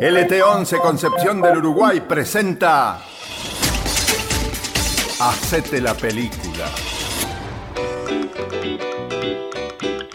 [0.00, 3.00] LT11 Concepción del Uruguay presenta
[5.20, 6.70] Hacete la película.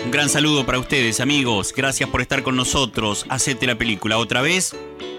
[0.05, 1.73] Un gran saludo para ustedes, amigos.
[1.75, 3.25] Gracias por estar con nosotros.
[3.29, 4.75] Hacete la película otra vez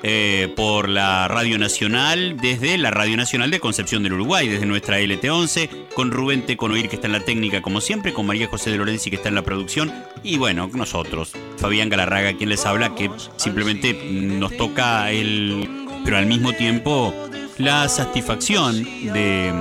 [0.07, 5.00] eh, por la Radio Nacional, desde la Radio Nacional de Concepción del Uruguay, desde nuestra
[5.00, 8.77] LT11, con Rubén Teconoir, que está en la técnica como siempre, con María José de
[8.77, 9.90] Lorenzi, que está en la producción,
[10.22, 15.86] y bueno, nosotros, Fabián Galarraga, quien les habla, que simplemente nos toca el.
[16.05, 17.14] pero al mismo tiempo
[17.57, 19.55] la satisfacción de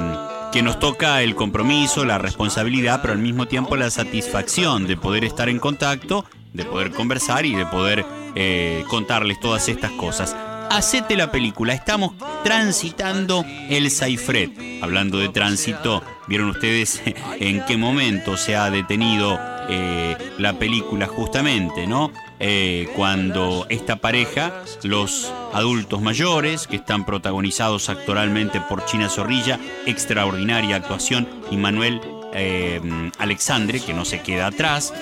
[0.51, 5.23] que nos toca el compromiso, la responsabilidad, pero al mismo tiempo la satisfacción de poder
[5.23, 8.05] estar en contacto, de poder conversar y de poder
[8.35, 10.35] eh, contarles todas estas cosas.
[10.69, 14.51] Hacete la película, estamos transitando el Saifret.
[14.81, 17.01] Hablando de tránsito, vieron ustedes
[17.39, 22.11] en qué momento se ha detenido eh, la película justamente, ¿no?
[22.39, 24.51] Eh, cuando esta pareja,
[24.83, 32.01] los adultos mayores, que están protagonizados actoralmente por China Zorrilla, extraordinaria actuación, y Manuel
[32.33, 32.81] eh,
[33.17, 34.93] Alexandre, que no se queda atrás,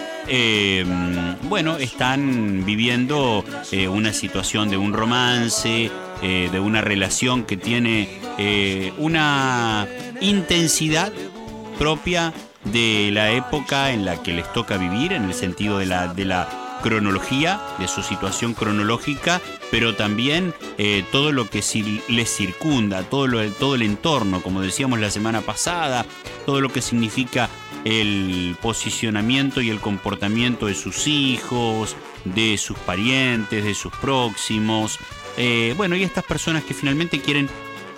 [1.44, 3.44] bueno, están viviendo
[3.90, 8.08] una situación de un romance, de una relación que tiene
[8.98, 9.88] una
[10.22, 11.12] intensidad
[11.80, 16.61] propia de la época en la que les toca vivir, en el sentido de la
[16.82, 21.64] cronología, de su situación cronológica, pero también eh, todo lo que
[22.10, 26.06] les circunda, todo, lo, todo el entorno, como decíamos la semana pasada,
[26.46, 27.50] todo lo que significa
[27.86, 35.00] el posicionamiento y el comportamiento de sus hijos, de sus parientes, de sus próximos.
[35.38, 37.50] Eh, bueno, y estas personas que finalmente quieren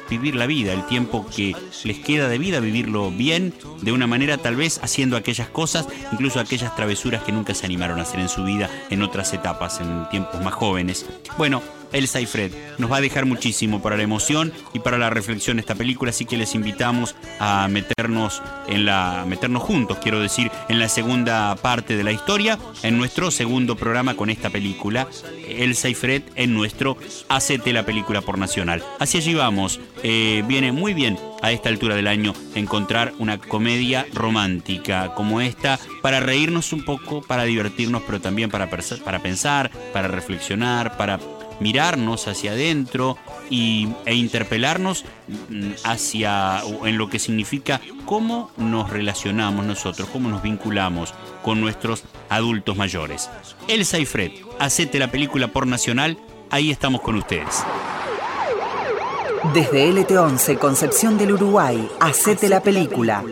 [0.09, 4.37] vivir la vida, el tiempo que les queda de vida, vivirlo bien, de una manera
[4.37, 8.29] tal vez haciendo aquellas cosas, incluso aquellas travesuras que nunca se animaron a hacer en
[8.29, 11.05] su vida en otras etapas, en tiempos más jóvenes.
[11.37, 11.61] Bueno,
[11.93, 12.51] Elsa y Fred.
[12.77, 16.09] Nos va a dejar muchísimo para la emoción y para la reflexión de esta película,
[16.09, 21.55] así que les invitamos a meternos en la meternos juntos, quiero decir, en la segunda
[21.55, 25.07] parte de la historia, en nuestro segundo programa con esta película,
[25.47, 26.97] Elsa y Fred en nuestro
[27.29, 28.83] Hacete la película por Nacional.
[28.99, 29.79] Así allí vamos.
[30.03, 35.79] Eh, viene muy bien a esta altura del año encontrar una comedia romántica como esta
[36.01, 41.19] para reírnos un poco, para divertirnos, pero también para, para pensar, para reflexionar, para
[41.59, 43.17] mirarnos hacia adentro
[43.49, 45.05] y, e interpelarnos
[45.83, 51.13] hacia en lo que significa cómo nos relacionamos nosotros, cómo nos vinculamos
[51.43, 53.29] con nuestros adultos mayores.
[53.67, 56.17] Elsa y Fred, hacete la película por Nacional,
[56.49, 57.63] ahí estamos con ustedes.
[59.53, 63.23] Desde LT11, Concepción del Uruguay, hacete la película.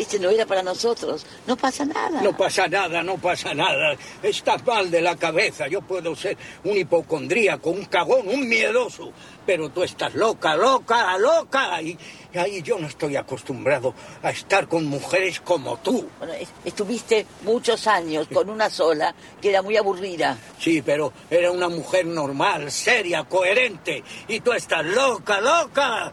[0.00, 1.26] Viste, no era para nosotros.
[1.46, 2.22] No pasa nada.
[2.22, 3.94] No pasa nada, no pasa nada.
[4.22, 5.68] Estás mal de la cabeza.
[5.68, 9.12] Yo puedo ser un hipocondríaco, un cagón, un miedoso.
[9.44, 11.82] Pero tú estás loca, loca, loca.
[11.82, 11.98] Y,
[12.34, 16.08] ahí yo no estoy acostumbrado a estar con mujeres como tú.
[16.18, 16.32] Bueno,
[16.64, 20.38] estuviste muchos años con una sola que era muy aburrida.
[20.58, 24.02] Sí, pero era una mujer normal, seria, coherente.
[24.28, 26.10] Y tú estás loca, loca.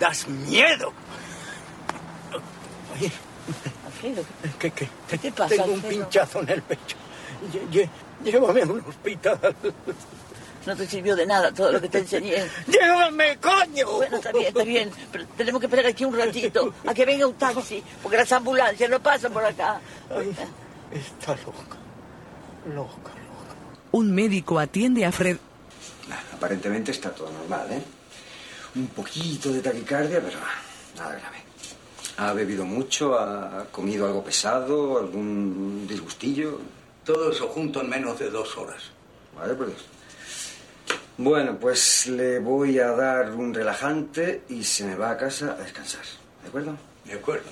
[0.00, 0.92] Das miedo.
[4.00, 4.88] ¿Qué, qué?
[5.08, 5.56] ¿Qué te pasa?
[5.56, 6.96] Tengo un pinchazo en el pecho.
[8.24, 9.38] Llévame a un hospital.
[10.66, 12.44] No te sirvió de nada todo lo que te enseñé.
[12.66, 13.90] ¡Llévame, coño!
[13.96, 14.90] Bueno, está bien, está bien.
[15.10, 18.90] Pero tenemos que esperar aquí un ratito a que venga un taxi, porque las ambulancias
[18.90, 19.80] no pasan por acá.
[20.92, 21.78] está loca.
[22.74, 23.54] Loca, loca.
[23.92, 25.38] Un médico atiende a Fred.
[26.34, 27.82] Aparentemente está todo normal, ¿eh?
[28.74, 30.38] Un poquito de taquicardia, pero
[30.96, 31.47] nada grave.
[32.18, 33.16] ¿Ha bebido mucho?
[33.16, 34.98] ¿Ha comido algo pesado?
[34.98, 36.58] ¿Algún disgustillo?
[37.04, 38.82] Todo eso junto en menos de dos horas.
[39.36, 39.70] Vale, pues.
[41.16, 45.62] Bueno, pues le voy a dar un relajante y se me va a casa a
[45.62, 46.02] descansar.
[46.42, 46.76] ¿De acuerdo?
[47.04, 47.50] De acuerdo.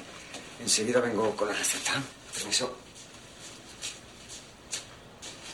[0.60, 2.02] Enseguida vengo con la receta.
[2.34, 2.76] Permiso.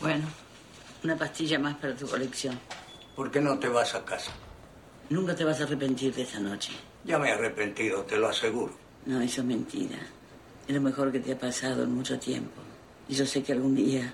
[0.00, 0.26] Bueno,
[1.04, 2.58] una pastilla más para tu colección.
[3.14, 4.32] ¿Por qué no te vas a casa?
[5.10, 6.72] Nunca te vas a arrepentir de esa noche.
[7.04, 8.81] Ya me he arrepentido, te lo aseguro.
[9.06, 9.98] No, eso es mentira.
[10.66, 12.60] Es lo mejor que te ha pasado en mucho tiempo.
[13.08, 14.12] Y yo sé que algún día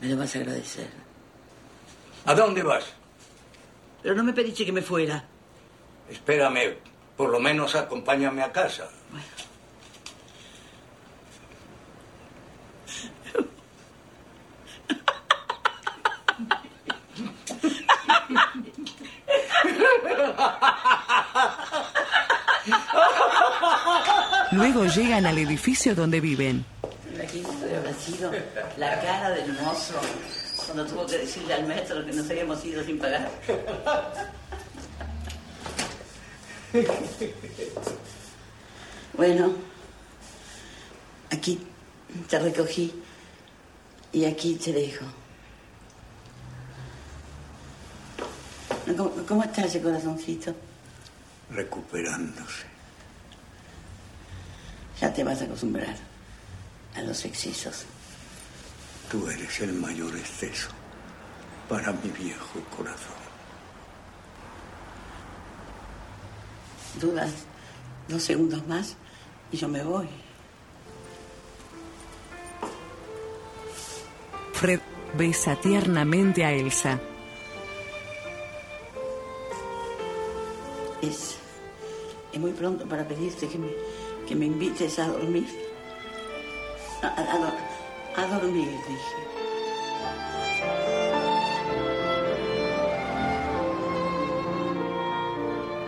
[0.00, 0.88] me lo vas a agradecer.
[2.24, 2.84] ¿A dónde vas?
[4.02, 5.24] Pero no me pediste que me fuera.
[6.08, 6.76] Espérame,
[7.16, 8.88] por lo menos acompáñame a casa.
[9.10, 9.24] Bueno.
[24.54, 26.64] Luego llegan al edificio donde viven.
[27.12, 28.30] Imagínate habrá sido
[28.76, 29.94] la cara del mozo.
[30.66, 33.30] cuando tuvo que decirle al maestro que nos habíamos ido sin pagar.
[39.16, 39.52] Bueno,
[41.30, 41.60] aquí
[42.28, 42.92] te recogí
[44.12, 45.04] y aquí te dejo.
[48.96, 50.52] ¿Cómo, cómo está ese corazoncito?
[51.50, 52.73] Recuperándose.
[55.00, 55.96] Ya te vas a acostumbrar
[56.94, 57.84] a los excesos.
[59.10, 60.68] Tú eres el mayor exceso
[61.68, 63.24] para mi viejo corazón.
[67.00, 67.32] Dudas
[68.08, 68.96] dos segundos más
[69.50, 70.08] y yo me voy.
[74.52, 74.80] Fred
[75.16, 77.00] besa tiernamente a Elsa.
[81.02, 81.36] Es,
[82.32, 83.68] es muy pronto para pedirte que me,
[84.26, 85.46] que me invites a dormir.
[87.02, 87.60] A, a- a dor-
[88.16, 89.16] a dormir, dije.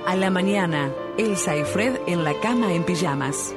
[0.06, 3.54] A la mañana, Elsa y Fred en la cama en pijamas.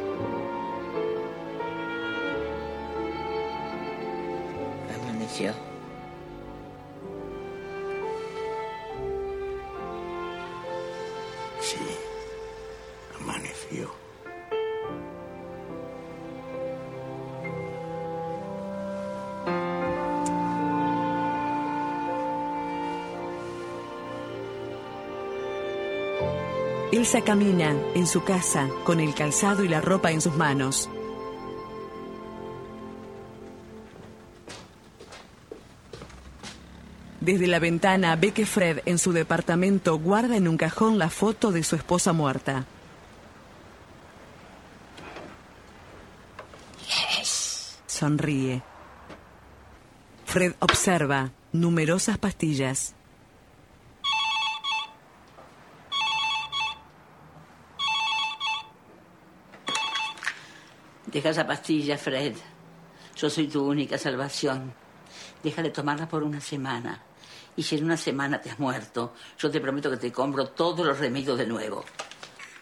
[27.11, 30.87] Elsa camina en su casa con el calzado y la ropa en sus manos.
[37.19, 41.51] Desde la ventana ve que Fred en su departamento guarda en un cajón la foto
[41.51, 42.67] de su esposa muerta.
[47.87, 48.61] Sonríe.
[50.25, 52.93] Fred observa numerosas pastillas.
[61.11, 62.35] Deja esa pastilla, Fred.
[63.15, 64.73] Yo soy tu única salvación.
[65.41, 67.01] Deja de tomarla por una semana.
[67.55, 70.85] Y si en una semana te has muerto, yo te prometo que te compro todos
[70.85, 71.83] los remedios de nuevo.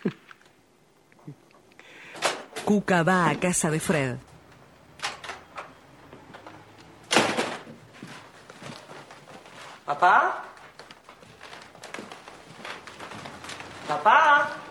[2.66, 4.16] Cuca va a casa de Fred.
[9.86, 10.44] ¿Papá?
[13.88, 14.67] ¿Papá?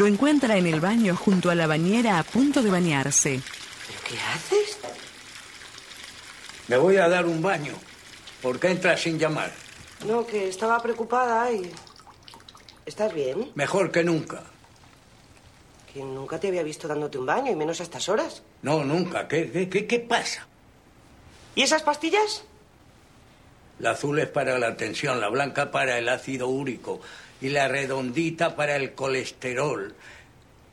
[0.00, 3.38] Lo encuentra en el baño junto a la bañera a punto de bañarse.
[3.86, 4.78] ¿Pero qué haces?
[6.68, 7.74] Me voy a dar un baño.
[8.40, 9.52] ¿Por qué entras sin llamar?
[10.06, 11.70] No, que estaba preocupada y...
[12.86, 13.52] ¿Estás bien?
[13.54, 14.42] Mejor que nunca.
[15.92, 18.42] Que nunca te había visto dándote un baño, y menos a estas horas.
[18.62, 19.28] No, nunca.
[19.28, 20.46] ¿Qué, qué, qué, qué pasa?
[21.54, 22.42] ¿Y esas pastillas?
[23.80, 27.02] La azul es para la tensión, la blanca para el ácido úrico
[27.40, 29.94] y la redondita para el colesterol.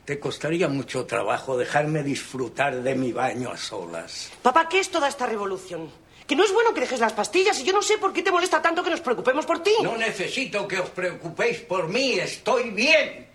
[0.04, 4.30] Te costaría mucho trabajo dejarme disfrutar de mi baño a solas.
[4.42, 5.90] Papá, ¿qué es toda esta revolución?
[6.26, 8.30] Que no es bueno que dejes las pastillas y yo no sé por qué te
[8.30, 9.72] molesta tanto que nos preocupemos por ti.
[9.82, 13.26] No necesito que os preocupéis por mí, estoy bien.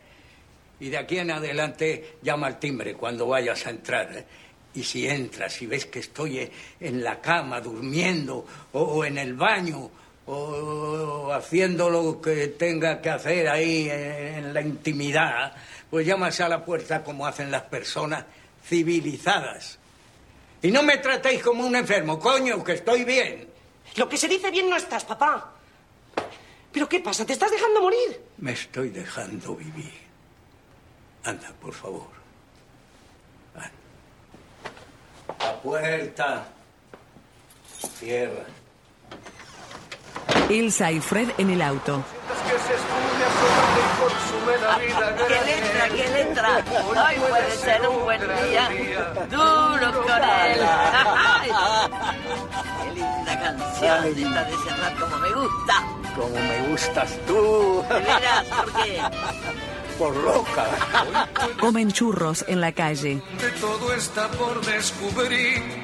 [0.80, 4.16] Y de aquí en adelante llama al timbre cuando vayas a entrar.
[4.16, 4.26] ¿eh?
[4.76, 6.50] Y si entras y ves que estoy
[6.80, 9.92] en la cama durmiendo o en el baño
[10.26, 15.54] o haciendo lo que tenga que hacer ahí en, la intimidad,
[15.90, 18.26] pues llamas a la puerta como hacen las personas
[18.64, 19.80] civilizadas.
[20.62, 23.50] Y no me tratéis como un enfermo, coño, que estoy bien.
[23.98, 25.52] Lo que se dice bien no estás, papá.
[26.72, 27.26] ¿Pero qué pasa?
[27.26, 28.22] ¿Te estás dejando morir?
[28.38, 29.94] Me estoy dejando vivir.
[31.26, 32.08] Anda, por favor.
[33.56, 33.72] Anda.
[35.40, 36.48] La puerta.
[38.00, 38.46] Cierra.
[40.50, 42.04] Elsa y Fred en el auto.
[45.28, 46.64] ¡Qué letra, qué letra!
[46.88, 48.70] Hoy puede ser un buen día.
[49.30, 50.60] Duro con él.
[51.16, 51.50] Ay,
[52.84, 54.06] ¡Qué linda canción!
[54.06, 55.74] Esta de cerrar como me gusta.
[56.16, 57.84] Como me gustas tú.
[57.90, 58.46] ¿De veras?
[58.46, 59.02] ¿Por qué?
[59.98, 60.66] Por loca.
[61.60, 63.22] Comen churros en la calle.
[63.40, 65.83] De todo está por descubrir.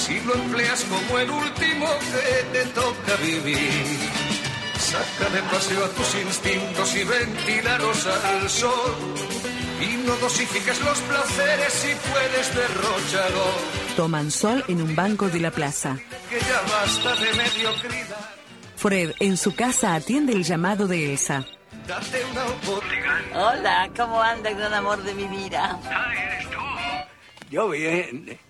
[0.00, 3.86] Si lo empleas como el último que te toca vivir.
[4.78, 8.94] Saca de paseo a tus instintos y ventilaros al sol.
[9.78, 13.44] Y no dosifiques los placeres si puedes derrocharlo.
[13.94, 15.98] Toman sol en un banco de la plaza.
[16.30, 18.30] Que ya basta de mediocridad.
[18.76, 21.44] Fred en su casa atiende el llamado de Elsa.
[21.86, 23.58] Date una oportunidad.
[23.58, 25.78] Hola, ¿cómo anda, gran amor de mi vida?
[27.50, 28.49] Yo bien.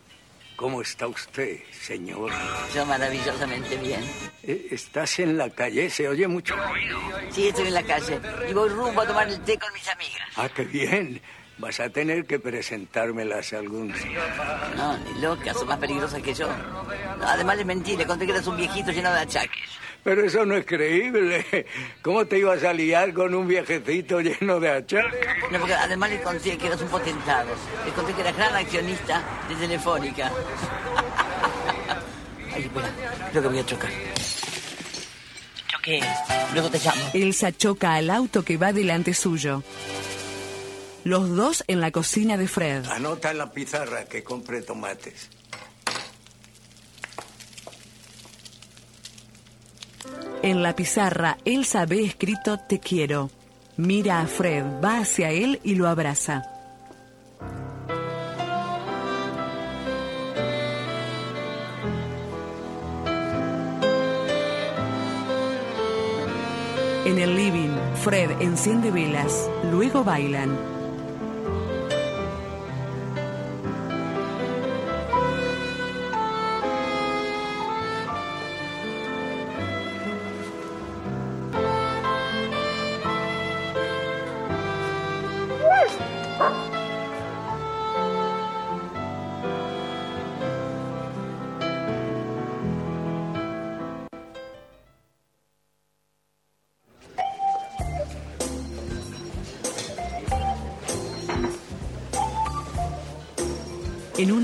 [0.60, 2.30] ¿Cómo está usted, señor?
[2.74, 4.02] Yo maravillosamente bien.
[4.42, 6.98] Eh, Estás en la calle, se oye mucho ruido.
[7.30, 10.28] Sí, estoy en la calle y voy rumbo a tomar el té con mis amigas.
[10.36, 11.18] Ah, qué bien.
[11.56, 14.70] Vas a tener que presentármelas algún día.
[14.76, 16.46] No, ni loca, son más peligrosas que yo.
[16.46, 19.64] No, además les mentí, le conté que eras un viejito lleno de achaques.
[20.02, 21.44] Pero eso no es creíble.
[22.02, 25.26] ¿Cómo te ibas a liar con un viejecito lleno de achaques?
[25.50, 27.50] No, porque además les conté que eras un potentado.
[27.84, 30.32] Les conté que eras gran accionista de Telefónica.
[32.54, 32.90] Ay, espera,
[33.30, 33.90] creo que voy a chocar.
[35.68, 36.00] Choqué,
[36.52, 37.02] luego te llamo.
[37.14, 39.62] Elsa choca al auto que va delante suyo.
[41.04, 42.84] Los dos en la cocina de Fred.
[42.86, 45.30] Anota en la pizarra que compre tomates.
[50.42, 53.28] En la pizarra, Elsa ve escrito Te quiero.
[53.76, 56.42] Mira a Fred, va hacia él y lo abraza.
[67.04, 70.79] En el living, Fred enciende velas, luego bailan.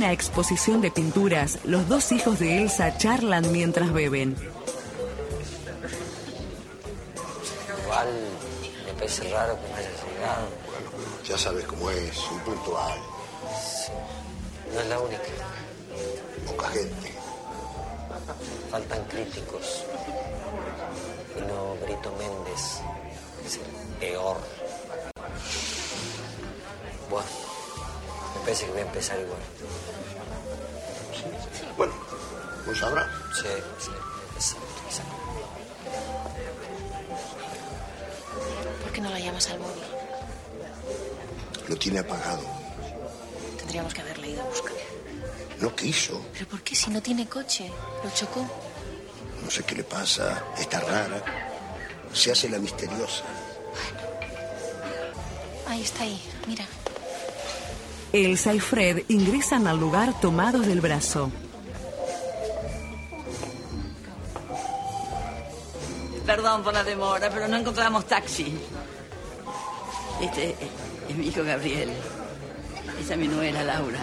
[0.06, 4.36] Una exposición de pinturas, los dos hijos de Elsa charlan mientras beben.
[7.82, 8.08] Igual
[8.86, 10.46] me parece raro que no haya llegado.
[11.28, 13.00] Ya sabes cómo es, impuntual,
[14.72, 15.15] No es la única.
[28.96, 29.38] Empezar igual.
[31.76, 31.92] Bueno,
[32.64, 33.06] pues sabrás.
[33.34, 33.48] Sí,
[33.78, 35.06] sí, voy a empezar, empezar.
[38.82, 39.82] ¿Por qué no la llamas al móvil?
[41.68, 42.42] Lo tiene apagado.
[43.58, 44.72] Tendríamos que haberle ido a buscar.
[45.60, 46.24] No quiso.
[46.32, 47.70] ¿Pero por qué si no tiene coche?
[48.02, 48.46] ¿Lo chocó?
[49.44, 50.42] No sé qué le pasa.
[50.58, 51.22] Está rara.
[52.14, 53.24] Se hace la misteriosa.
[55.66, 56.66] Ahí está ahí, mira.
[58.25, 61.30] Elsa y Fred ingresan al lugar tomados del brazo.
[66.25, 68.58] Perdón por la demora, pero no encontramos taxi.
[70.20, 70.56] Este
[71.08, 71.90] es, mi hijo Gabriel.
[73.00, 74.00] Esa es mi nuera Laura.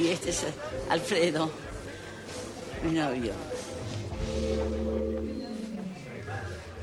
[0.00, 0.46] Y este es
[0.88, 1.50] Alfredo,
[2.82, 3.32] mi novio.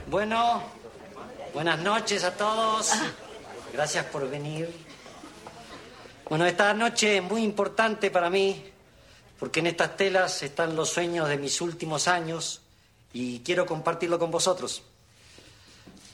[0.07, 0.61] Bueno,
[1.53, 2.91] buenas noches a todos.
[3.73, 4.90] Gracias por venir.
[6.31, 8.63] Bueno, esta noche es muy importante para mí
[9.37, 12.61] porque en estas telas están los sueños de mis últimos años
[13.11, 14.81] y quiero compartirlo con vosotros.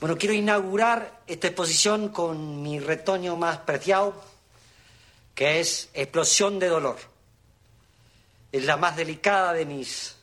[0.00, 4.20] Bueno, quiero inaugurar esta exposición con mi retoño más preciado,
[5.36, 6.98] que es Explosión de Dolor.
[8.50, 10.16] Es la más delicada de mis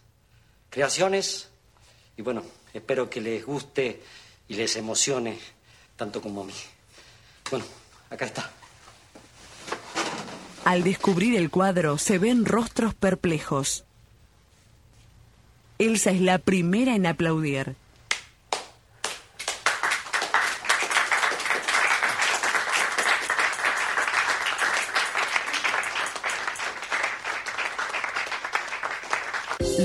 [0.69, 1.47] creaciones
[2.17, 4.03] y bueno, espero que les guste
[4.49, 5.39] y les emocione
[5.95, 6.53] tanto como a mí.
[7.49, 7.65] Bueno,
[8.09, 8.51] acá está.
[10.65, 13.85] Al descubrir el cuadro, se ven rostros perplejos.
[15.77, 17.75] Elsa es la primera en aplaudir.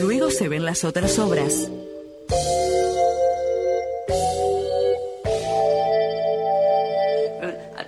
[0.00, 1.68] Luego se ven las otras obras.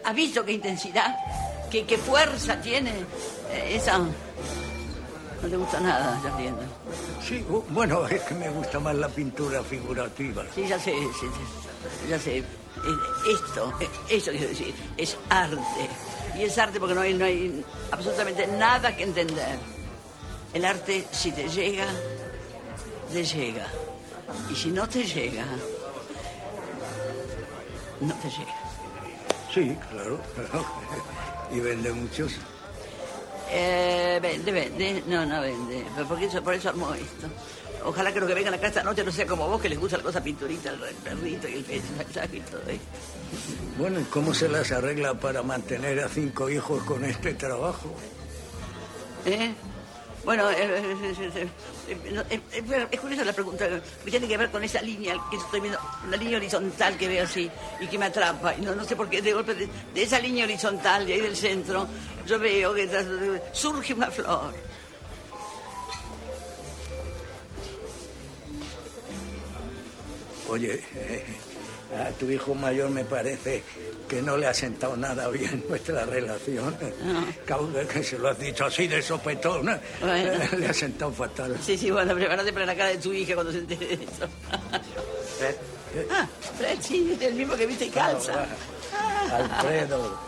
[0.05, 1.17] ¿Has visto qué intensidad?
[1.73, 2.91] ¿Qué, qué fuerza tiene?
[3.50, 3.99] Eh, Esa.
[3.99, 6.61] No te gusta nada, ya viendo.
[7.26, 10.45] Sí, bu- bueno, es que me gusta más la pintura figurativa.
[10.55, 12.38] Sí, ya sé, sí, sí, ya sé.
[12.38, 12.45] Eh,
[13.33, 15.57] Esto, eh, esto quiero decir, es arte.
[16.38, 19.59] Y es arte porque no hay, no hay absolutamente nada que entender.
[20.52, 21.87] El arte, si te llega,
[23.11, 23.67] te llega.
[24.50, 25.45] Y si no te llega,
[28.00, 28.55] no te llega.
[29.52, 30.19] Sí, claro.
[31.52, 32.32] Y vende muchos.
[33.50, 35.02] Eh, vende, vende.
[35.06, 35.85] No, no vende.
[35.94, 37.28] Pero por eso, por eso armó esto.
[37.85, 39.97] Ojalá que los que vengan acá esta noche no sea como vos, que les gusta
[39.97, 42.87] la cosa pinturita, el perrito y el paisaje y todo esto.
[43.78, 47.92] Bueno, ¿y cómo se las arregla para mantener a cinco hijos con este trabajo?
[49.25, 49.52] ¿Eh?
[50.25, 51.49] Bueno, eh, eh,
[51.93, 53.69] eh, eh, es curiosa la pregunta,
[54.05, 57.25] que tiene que ver con esa línea que estoy viendo, una línea horizontal que veo
[57.25, 58.55] así y que me atrapa.
[58.59, 61.37] No, no sé por qué, de golpe, de, de esa línea horizontal, de ahí del
[61.37, 61.87] centro,
[62.27, 62.89] yo veo que
[63.53, 64.53] surge una flor.
[70.49, 71.25] Oye, eh,
[71.99, 73.63] a tu hijo mayor me parece
[74.09, 76.77] que no le ha sentado nada bien nuestra relación.
[77.45, 79.79] Causa que se lo has dicho así de sopetón.
[80.01, 80.33] Bueno.
[80.59, 81.57] Le ha sentado fatal.
[81.65, 84.29] Sí, sí, bueno, prepárate para la cara de tu hija cuando se entere de eso.
[86.11, 86.27] Ah,
[86.59, 88.47] Fred, sí, el mismo que viste y calza.
[89.31, 90.19] Alfredo,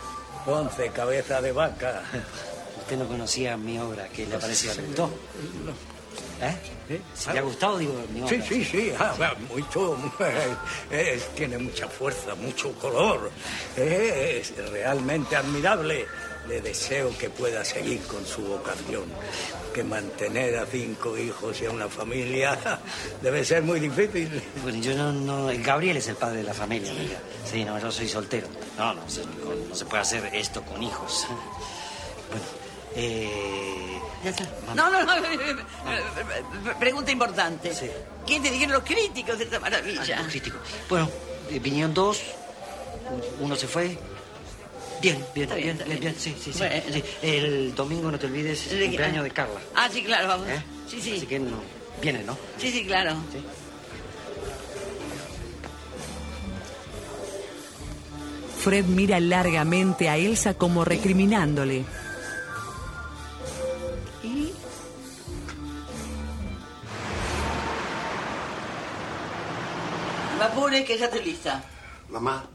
[0.45, 2.03] Ponce, cabeza de vaca.
[2.79, 4.73] Usted no conocía mi obra, ¿qué le parecía?
[4.75, 5.09] ¿Le gustó?
[6.41, 6.99] ¿Eh?
[7.15, 8.27] Si le ha gustado, digo, mi.
[8.27, 9.13] Sí, sí, sí, ah,
[9.49, 9.97] mucho,
[10.91, 13.31] eh, tiene mucha fuerza, mucho color,
[13.77, 16.05] eh, es realmente admirable.
[16.47, 19.05] Le deseo que pueda seguir con su vocación,
[19.73, 22.55] que mantener a cinco hijos y a una familia
[23.23, 24.29] debe ser muy difícil.
[24.61, 25.49] Bueno, yo no, no...
[25.49, 27.17] el Gabriel es el padre de la familia, amiga.
[27.51, 28.47] Sí, no, yo soy soltero.
[28.77, 29.01] No, no,
[29.43, 31.25] con- no se puede hacer esto con hijos.
[32.29, 32.45] Bueno,
[32.95, 33.99] eh...
[34.75, 36.79] No, no, no.
[36.79, 37.71] Pregunta importante.
[38.25, 40.17] ¿Quién te dijeron los críticos de esta maravilla?
[40.17, 40.59] Los críticos.
[40.89, 41.09] Bueno,
[41.51, 42.21] eh, vinieron dos,
[43.39, 43.97] uno se fue.
[45.01, 45.99] Bien, bien, Está bien, bien, está bien, bien.
[45.99, 46.75] bien, sí, sí, sí, Bueno.
[46.91, 47.03] sí.
[47.21, 48.85] El domingo no te olvides el ¿De qué?
[48.87, 49.59] cumpleaños de Carla.
[49.75, 50.47] Ah, sí, claro, vamos.
[50.47, 50.63] ¿eh?
[50.89, 51.17] Sí, sí.
[51.17, 51.57] Así que no,
[52.01, 52.37] viene, ¿no?
[52.57, 53.15] Sí, sí, claro.
[58.61, 61.85] Fred mira largamente a Elsa como recriminándole.
[70.55, 71.63] Apures que ya estoy lista.
[72.09, 72.45] Mamá,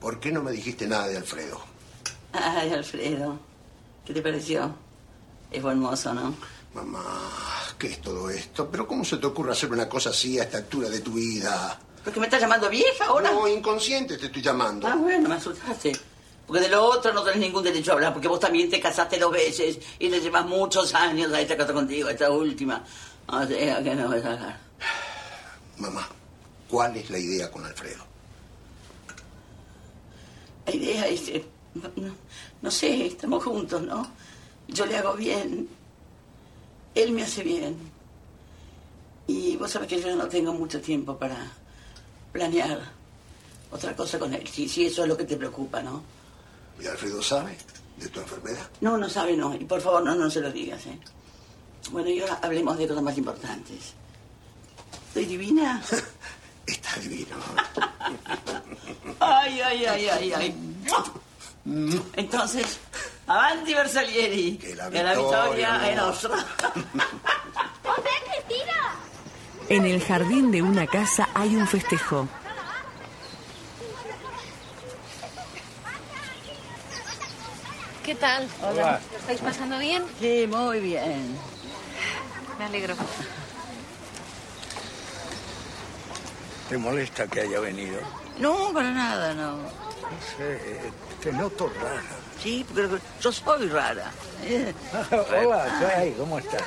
[0.00, 1.60] ¿por qué no me dijiste nada de Alfredo?
[2.32, 3.38] Ay, Alfredo.
[4.04, 4.74] ¿Qué te pareció?
[5.50, 6.34] Es buen mozo, ¿no?
[6.74, 7.04] Mamá,
[7.78, 8.68] ¿qué es todo esto?
[8.70, 11.78] ¿Pero cómo se te ocurre hacer una cosa así a esta altura de tu vida?
[12.04, 13.30] ¿Por qué me estás llamando vieja ahora?
[13.30, 14.86] No, inconsciente te estoy llamando.
[14.86, 15.92] Ah, bueno, me asustaste.
[16.46, 19.18] Porque de lo otro no tenés ningún derecho a hablar, porque vos también te casaste
[19.18, 22.84] dos veces y le llevas muchos años a esta casa contigo, a esta última.
[23.26, 24.60] O sea, que no vas a hablar.
[25.78, 26.08] Mamá,
[26.70, 28.04] ¿cuál es la idea con Alfredo?
[30.66, 31.30] La idea es,
[31.74, 32.14] no, no-
[32.62, 34.06] no sé, estamos juntos, ¿no?
[34.68, 35.68] Yo le hago bien,
[36.94, 37.76] él me hace bien.
[39.26, 41.36] Y vos sabés que yo no tengo mucho tiempo para
[42.32, 42.80] planear
[43.70, 46.02] otra cosa con él, si, si eso es lo que te preocupa, ¿no?
[46.80, 47.56] ¿Y Alfredo sabe
[47.96, 48.68] de tu enfermedad?
[48.80, 49.54] No, no sabe, no.
[49.54, 50.98] Y por favor, no, no se lo digas, ¿eh?
[51.90, 53.94] Bueno, y ahora hablemos de cosas más importantes.
[55.08, 55.82] ¿Estoy divina?
[56.70, 57.36] Está divino.
[59.18, 60.54] Ay, ay, ay, ay, ay.
[62.14, 62.78] Entonces,
[63.26, 64.56] avanti Versalieri.
[64.56, 66.36] Que la victoria è nostra.
[69.68, 72.28] En el jardín de una casa hay un festejo.
[78.04, 78.48] ¿Qué tal?
[78.62, 79.00] Hola.
[79.12, 80.02] ¿Lo estáis pasando bien?
[80.18, 81.36] Sí, muy bien.
[82.58, 82.96] Me alegro.
[86.70, 88.00] ¿Te molesta que haya venido?
[88.38, 89.56] No, para nada, no.
[89.56, 89.68] No
[90.36, 90.80] sé,
[91.20, 92.00] te noto rara.
[92.40, 94.10] Sí, porque yo soy rara.
[94.44, 94.72] Eh,
[95.10, 96.12] Hola.
[96.16, 96.62] ¿Cómo estás?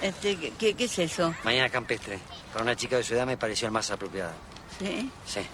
[0.00, 1.34] Este, ¿qué- ¿qué, qué es eso?
[1.44, 2.18] Mañana campestre.
[2.52, 4.32] Para una chica de su edad me pareció el más apropiado.
[4.78, 5.10] ¿Sí?
[5.26, 5.46] Sí.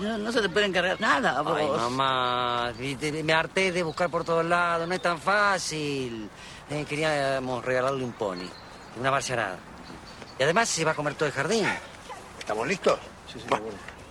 [0.00, 1.56] No, no se te puede encargar nada, vos.
[1.58, 2.72] Ay, mamá,
[3.24, 6.28] me harté de buscar por todos lados, no es tan fácil.
[6.68, 8.50] Eh, queríamos regalarle un pony,
[8.98, 9.58] una barciarada.
[10.38, 11.66] Y además se va a comer todo el jardín.
[12.46, 12.96] ¿Estamos listos?
[13.52, 13.60] Va-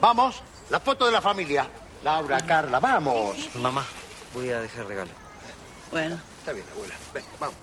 [0.01, 1.67] Vamos, la foto de la familia.
[2.03, 3.37] Laura, Carla, vamos.
[3.55, 3.85] Mamá,
[4.33, 5.09] voy a dejar regalo.
[5.89, 6.19] Bueno.
[6.39, 6.95] Está bien, abuela.
[7.13, 7.55] Ven, vamos.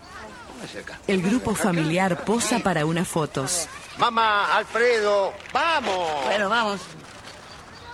[0.81, 0.99] Acá.
[1.09, 3.69] El grupo familiar posa para unas fotos.
[3.99, 6.25] Mamá, Alfredo, vamos.
[6.25, 6.81] Bueno, vamos.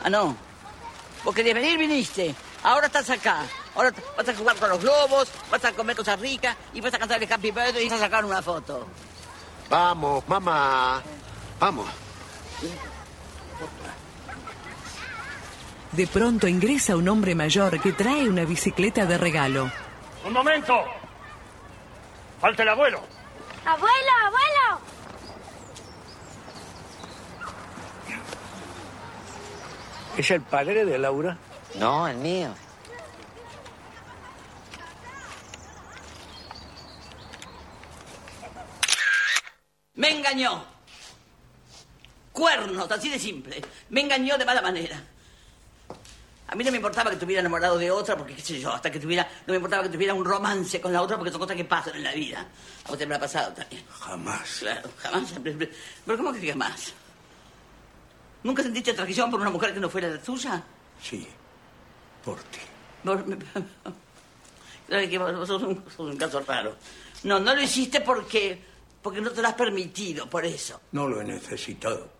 [0.05, 0.37] Ah, no.
[1.25, 2.33] Vos querías venir, viniste.
[2.63, 3.39] Ahora estás acá.
[3.75, 6.99] Ahora vas a jugar con los globos, vas a comer cosas ricas y vas a
[6.99, 8.87] cantar el Happy Birthday y vas a sacar una foto.
[9.69, 11.03] Vamos, mamá.
[11.59, 11.87] Vamos.
[15.93, 19.71] De pronto ingresa un hombre mayor que trae una bicicleta de regalo.
[20.25, 20.85] Un momento.
[22.41, 23.03] Falta el abuelo.
[23.65, 24.81] ¡Abuelo, abuelo!
[30.17, 31.39] ¿Es el padre de Laura?
[31.77, 32.55] No, el mío.
[39.95, 40.78] Me engañó.
[42.39, 43.61] Cuernos, así de simple.
[43.91, 45.03] Me engañó de mala manera.
[46.47, 48.91] A mí no me importaba que estuviera enamorado de otra, porque qué sé yo, hasta
[48.93, 51.57] que tuviera, no me importaba que tuviera un romance con la otra, porque son cosas
[51.57, 52.47] que pasan en la vida.
[52.85, 53.83] A usted me ha pasado también.
[53.91, 54.59] Jamás.
[54.61, 55.35] Claro, jamás.
[55.43, 56.95] Pero ¿cómo que jamás?
[58.45, 60.63] ¿Nunca sentiste atracción por una mujer que no fuera la tuya?
[61.03, 61.27] Sí,
[62.25, 62.61] por ti.
[63.05, 63.25] Por-
[64.87, 66.77] Claro que vos sos un, sos un caso raro.
[67.25, 68.63] No, no lo hiciste porque,
[69.03, 70.81] porque no te lo has permitido, por eso.
[70.93, 72.17] No lo he necesitado.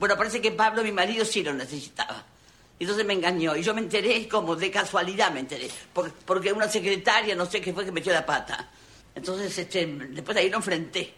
[0.00, 2.24] Bueno, parece que Pablo, mi marido, sí lo necesitaba.
[2.78, 3.54] Y entonces me engañó.
[3.54, 5.68] Y yo me enteré como de casualidad me enteré.
[5.92, 8.70] Por- porque una secretaria, no sé qué fue, que metió la pata.
[9.14, 11.14] Entonces, este, después de ahí lo enfrenté.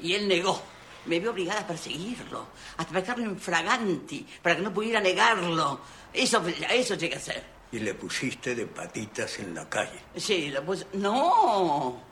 [0.00, 0.60] Y él negó.
[1.06, 2.46] Me vio obligada a perseguirlo.
[2.78, 5.80] Hasta pecarlo en fraganti, para que no pudiera negarlo.
[6.12, 7.44] Eso, eso llegué a hacer.
[7.72, 10.00] Y le pusiste de patitas en la calle.
[10.16, 10.86] Sí, lo puse.
[10.94, 12.02] No.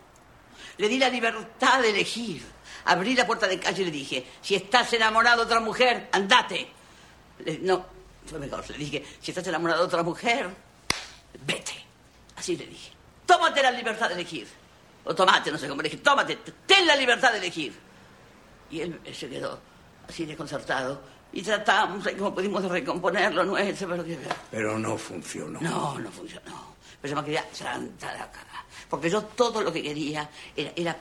[0.77, 2.43] Le di la libertad de elegir.
[2.87, 6.69] Abrí la puerta de calle y le dije: Si estás enamorado de otra mujer, andate.
[7.45, 7.85] Le- no,
[8.27, 8.69] fue mejor.
[8.71, 10.49] Le dije: Si estás enamorado de otra mujer,
[11.45, 11.73] vete.
[12.37, 12.93] Así le dije:
[13.27, 14.47] Tómate la libertad de elegir.
[15.05, 17.77] O tomate, no sé cómo le dije: Tómate, ten la libertad de elegir.
[18.71, 19.59] Y él se quedó
[20.09, 21.01] así desconcertado.
[21.33, 24.05] Y tratamos, como pudimos, de recomponerlo nuestro, pero.
[24.51, 25.61] Pero no funcionó.
[25.61, 26.77] No, no funcionó.
[27.03, 28.65] Pero yo me quería santa la cara.
[28.89, 30.97] Porque yo todo lo que quería era, era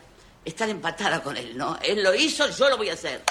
[0.46, 1.78] estar empatada con él, ¿no?
[1.82, 3.22] Él lo hizo, yo lo voy a hacer.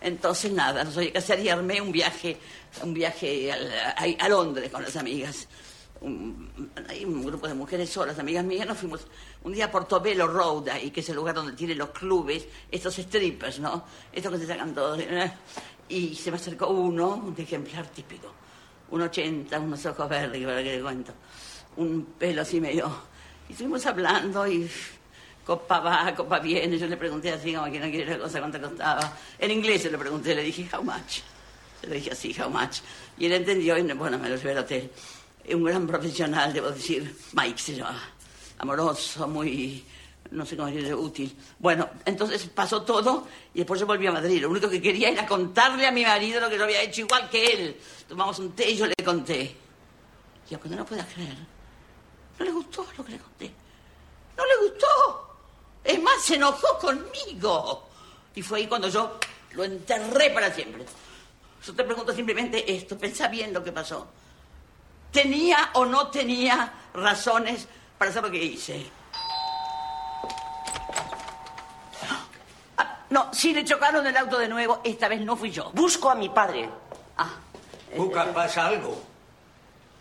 [0.00, 2.36] Entonces, nada, no sabía qué hacer y armé un viaje,
[2.82, 5.46] un viaje al- a, a Londres con las amigas.
[6.00, 9.06] Un, hay un grupo de mujeres solas, amigas mías, nos fuimos
[9.44, 12.96] un día a Portobello Road, ahí, que es el lugar donde tienen los clubes, estos
[12.96, 13.84] strippers, ¿no?
[14.12, 14.98] Estos que se sacan todos.
[15.88, 18.32] Y se me acercó uno, un ejemplar típico,
[18.90, 21.12] un 80, unos ojos verdes, que para qué le cuento,
[21.76, 23.12] un pelo así medio...
[23.48, 24.68] Y estuvimos hablando y
[25.44, 26.78] copa va, copa viene.
[26.78, 29.16] Yo le pregunté así, como que no quiere la cosa, cuánto costaba.
[29.38, 31.20] En inglés se le pregunté, le dije, how much.
[31.80, 32.78] Se lo dije así, how much.
[33.18, 34.90] Y él entendió y, bueno, me lo llevé al hotel.
[35.50, 38.02] Un gran profesional, debo decir, Mike se llama.
[38.58, 39.84] Amoroso, muy,
[40.30, 41.36] no sé cómo decirle, útil.
[41.58, 44.40] Bueno, entonces pasó todo y después yo volví a Madrid.
[44.40, 47.28] Lo único que quería era contarle a mi marido lo que yo había hecho igual
[47.28, 47.76] que él.
[48.08, 49.56] Tomamos un té y yo le conté.
[50.48, 51.36] Y aunque no lo puedas creer,
[52.38, 53.52] no le gustó lo que le conté.
[54.36, 55.31] No le gustó.
[55.84, 57.88] Es más, se enojó conmigo.
[58.34, 59.18] Y fue ahí cuando yo
[59.52, 60.84] lo enterré para siempre.
[61.64, 64.06] Yo te pregunto simplemente esto, pensá bien lo que pasó.
[65.12, 67.68] ¿Tenía o no tenía razones
[67.98, 68.86] para hacer lo que hice?
[72.78, 75.70] Ah, no, si le chocaron el auto de nuevo, esta vez no fui yo.
[75.72, 76.68] Busco a mi padre.
[77.16, 77.30] Ah.
[77.94, 79.00] Cuca, ¿pasa algo?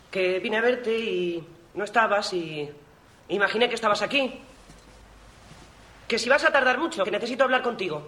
[0.10, 2.70] Que vine a verte y no estabas y
[3.30, 4.41] imaginé que estabas aquí.
[6.12, 8.06] Que si vas a tardar mucho, que necesito hablar contigo.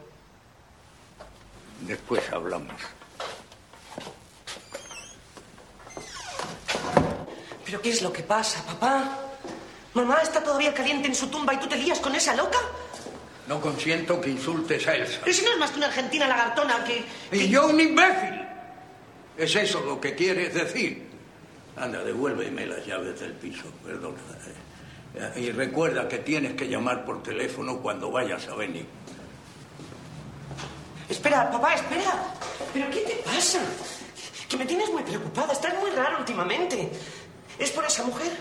[1.87, 2.75] Después hablamos.
[7.63, 9.19] ¿Pero qué es lo que pasa, papá?
[9.93, 12.59] ¿Mamá está todavía caliente en su tumba y tú te lías con esa loca?
[13.47, 15.21] No consiento que insultes a Elsa.
[15.23, 17.05] Pero si no es más que una argentina lagartona que...
[17.31, 18.45] Y yo un imbécil.
[19.37, 21.07] ¿Es eso lo que quieres decir?
[21.77, 24.17] Anda, devuélveme las llaves del piso, perdona.
[25.35, 28.87] Y recuerda que tienes que llamar por teléfono cuando vayas a venir.
[31.07, 32.33] Espera, papá, espera.
[32.73, 33.59] ¿Pero qué te pasa?
[34.49, 35.53] Que me tienes muy preocupada.
[35.53, 36.89] Estás muy raro últimamente.
[37.59, 38.31] ¿Es por esa mujer?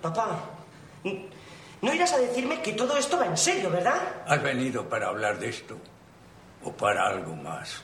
[0.00, 0.42] Papá,
[1.82, 4.22] no irás a decirme que todo esto va en serio, ¿verdad?
[4.26, 5.76] ¿Has venido para hablar de esto?
[6.64, 7.82] ¿O para algo más?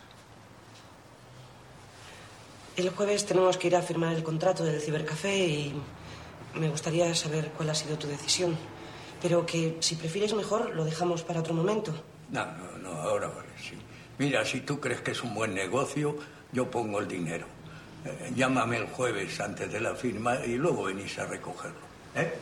[2.77, 5.83] El jueves tenemos que ir a firmar el contrato del cibercafé y
[6.57, 8.57] me gustaría saber cuál ha sido tu decisión.
[9.23, 11.93] Pero que si prefieres mejor lo dejamos para otro momento.
[12.31, 13.77] No, no, no, ahora vale, sí.
[14.19, 16.17] Mira, si tú crees que es un buen negocio,
[16.53, 17.47] yo pongo el dinero.
[18.05, 21.81] Eh, llámame el jueves antes de la firma y luego venís a recogerlo.
[22.15, 22.33] ¿Eh?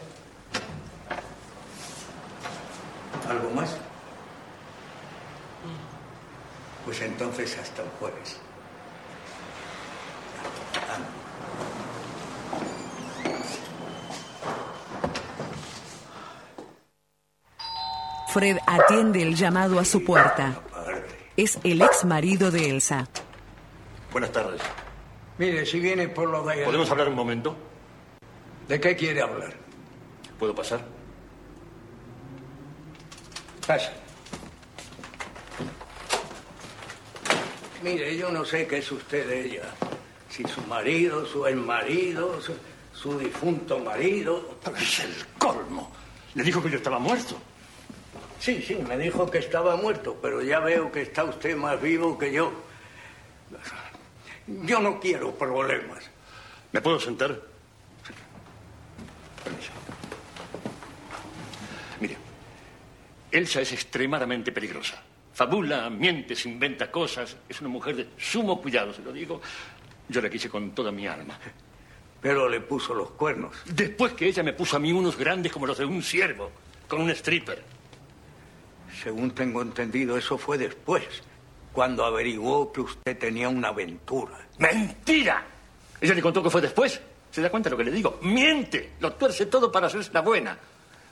[3.28, 3.76] ¿Algo más?
[6.84, 8.38] Pues entonces hasta el jueves.
[18.34, 20.60] Fred atiende el llamado a su puerta.
[21.36, 23.06] Es el ex marido de Elsa.
[24.10, 24.60] Buenas tardes.
[25.38, 26.64] Mire, si viene por lo de...
[26.64, 27.54] ¿Podemos hablar un momento?
[28.66, 29.54] ¿De qué quiere hablar?
[30.36, 30.84] ¿Puedo pasar?
[33.68, 33.92] Pasa.
[37.84, 39.62] Mire, yo no sé qué es usted de ella.
[40.28, 42.52] Si su marido, su exmarido, su,
[42.92, 44.58] su difunto marido.
[44.64, 45.92] Pero es el colmo.
[46.34, 47.36] Le dijo que yo estaba muerto.
[48.44, 52.18] Sí, sí, me dijo que estaba muerto, pero ya veo que está usted más vivo
[52.18, 52.52] que yo.
[54.46, 56.04] Yo no quiero problemas.
[56.70, 57.40] ¿Me puedo sentar?
[59.42, 59.70] Permiso.
[61.98, 62.18] Mire,
[63.30, 65.02] Elsa es extremadamente peligrosa.
[65.32, 67.38] Fabula, miente, se inventa cosas.
[67.48, 69.40] Es una mujer de sumo cuidado, se lo digo.
[70.06, 71.38] Yo la quise con toda mi alma.
[72.20, 73.56] Pero le puso los cuernos.
[73.64, 76.52] Después que ella me puso a mí unos grandes como los de un ciervo,
[76.86, 77.73] con un stripper.
[79.04, 81.04] Según tengo entendido, eso fue después,
[81.74, 84.38] cuando averiguó que usted tenía una aventura.
[84.56, 85.44] ¡Mentira!
[86.00, 86.98] Ella le contó que fue después.
[87.30, 88.18] ¿Se da cuenta de lo que le digo?
[88.22, 88.92] Miente.
[89.00, 90.56] Lo tuerce todo para hacerse la buena.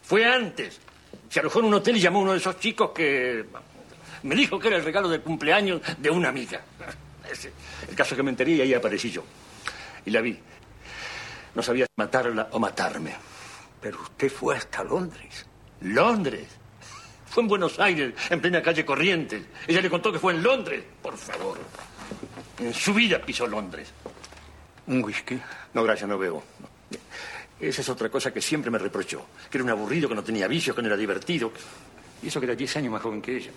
[0.00, 0.80] Fue antes.
[1.28, 3.44] Se alojó en un hotel y llamó a uno de esos chicos que...
[4.22, 6.62] Me dijo que era el regalo de cumpleaños de una amiga.
[7.86, 9.22] El caso es que me enteré y ahí aparecí yo.
[10.06, 10.38] Y la vi.
[11.54, 13.14] No sabía matarla o matarme.
[13.82, 15.44] Pero usted fue hasta Londres.
[15.82, 16.61] ¿Londres?
[17.32, 19.42] Fue en Buenos Aires, en plena calle Corrientes.
[19.66, 20.84] Ella le contó que fue en Londres.
[21.00, 21.56] Por favor.
[22.58, 23.90] En su vida pisó Londres.
[24.86, 25.40] ¿Un whisky?
[25.72, 26.44] No, gracias, no bebo.
[27.58, 29.24] Esa es otra cosa que siempre me reprochó.
[29.50, 31.50] Que era un aburrido, que no tenía vicios, que no era divertido.
[32.22, 33.50] Y eso que era 10 años más joven que ella.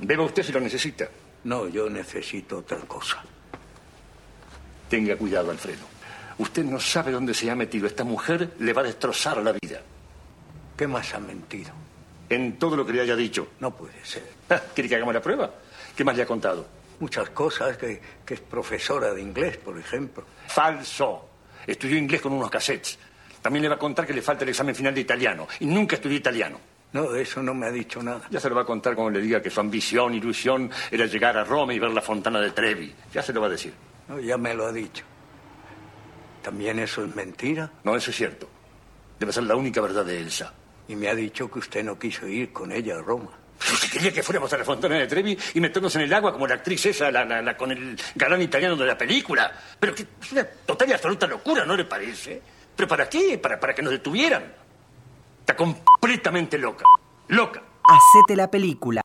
[0.00, 1.08] Beba usted si lo necesita.
[1.44, 3.22] No, yo necesito otra cosa.
[4.88, 5.86] Tenga cuidado, Alfredo.
[6.38, 7.86] Usted no sabe dónde se ha metido.
[7.86, 9.80] Esta mujer le va a destrozar la vida.
[10.76, 11.70] ¿Qué más ha mentido?
[12.34, 13.48] En todo lo que le haya dicho.
[13.60, 14.24] No puede ser.
[14.50, 15.50] Ah, ¿Quiere que hagamos la prueba?
[15.94, 16.66] ¿Qué más le ha contado?
[16.98, 20.24] Muchas cosas, que, que es profesora de inglés, por ejemplo.
[20.48, 21.28] Falso.
[21.66, 22.98] Estudió inglés con unos cassettes.
[23.40, 25.46] También le va a contar que le falta el examen final de italiano.
[25.60, 26.58] Y nunca estudió italiano.
[26.92, 28.22] No, de eso no me ha dicho nada.
[28.30, 31.36] Ya se lo va a contar cuando le diga que su ambición, ilusión, era llegar
[31.36, 32.94] a Roma y ver la fontana de Trevi.
[33.12, 33.72] Ya se lo va a decir.
[34.08, 35.04] No, ya me lo ha dicho.
[36.42, 37.70] ¿También eso es mentira?
[37.82, 38.48] No, eso es cierto.
[39.18, 40.52] Debe ser la única verdad de Elsa.
[40.88, 43.30] Y me ha dicho que usted no quiso ir con ella a Roma.
[43.58, 46.32] Pero si quería que fuéramos a la fontana de Trevi y meternos en el agua
[46.32, 49.50] como la actriz esa, la, la- la- con el galán italiano de la película.
[49.80, 52.42] Pero que es una total y absoluta locura, ¿no le parece?
[52.76, 53.38] ¿Pero para qué?
[53.38, 54.44] Para, para que nos detuvieran.
[55.40, 56.84] Está completamente loca.
[57.28, 57.62] Loca.
[57.88, 59.00] Hacete la película.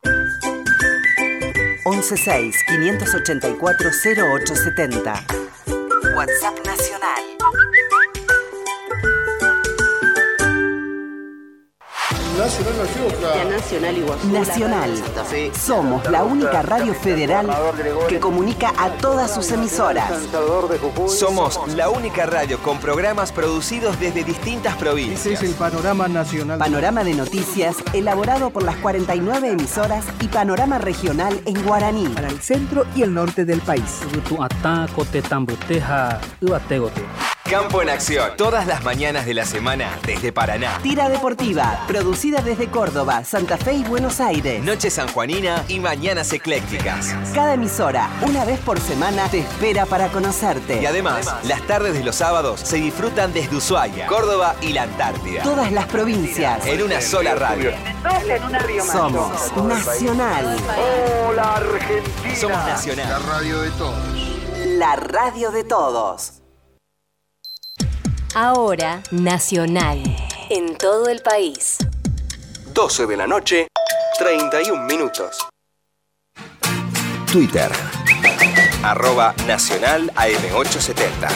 [4.09, 6.15] 116-584-0870.
[6.15, 7.23] WhatsApp Nacional.
[12.39, 14.89] Nacional Nacional Nacional.
[15.53, 17.49] Somos la única radio federal
[18.07, 20.09] que comunica a todas sus emisoras.
[21.07, 25.25] Somos la única radio con programas producidos desde distintas provincias.
[25.25, 26.59] Ese es el panorama nacional.
[26.59, 32.07] Panorama de noticias elaborado por las 49 emisoras y panorama regional en guaraní.
[32.07, 33.99] Para el centro y el norte del país.
[37.49, 40.77] Campo en acción, todas las mañanas de la semana desde Paraná.
[40.83, 44.63] Tira Deportiva, producida desde Córdoba, Santa Fe y Buenos Aires.
[44.63, 47.15] Noche sanjuanina y mañanas eclécticas.
[47.33, 50.79] Cada emisora, una vez por semana, te espera para conocerte.
[50.79, 55.41] Y además, las tardes de los sábados se disfrutan desde Ushuaia, Córdoba y la Antártida.
[55.41, 56.63] Todas las provincias.
[56.67, 57.71] En una sola radio.
[58.91, 60.55] Somos Nacional.
[61.27, 62.35] Hola Argentina.
[62.35, 63.09] Somos Nacional.
[63.09, 63.97] La radio de todos.
[64.77, 66.38] La radio de todos.
[68.35, 70.03] Ahora Nacional.
[70.51, 71.77] En todo el país.
[72.75, 73.67] 12 de la noche,
[74.19, 75.47] 31 minutos.
[77.31, 77.71] Twitter.
[78.83, 81.27] Arroba Nacional AM870.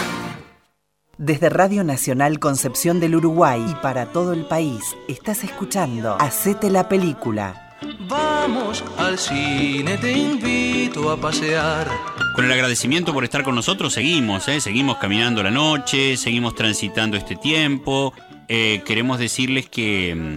[1.17, 6.89] Desde Radio Nacional Concepción del Uruguay y para todo el país, estás escuchando Hacete la
[6.89, 7.62] película.
[8.07, 11.87] Vamos al cine, te invito a pasear.
[12.35, 14.59] Con el agradecimiento por estar con nosotros, seguimos, ¿eh?
[14.59, 18.13] seguimos caminando la noche, seguimos transitando este tiempo.
[18.47, 20.35] Eh, queremos decirles que mm,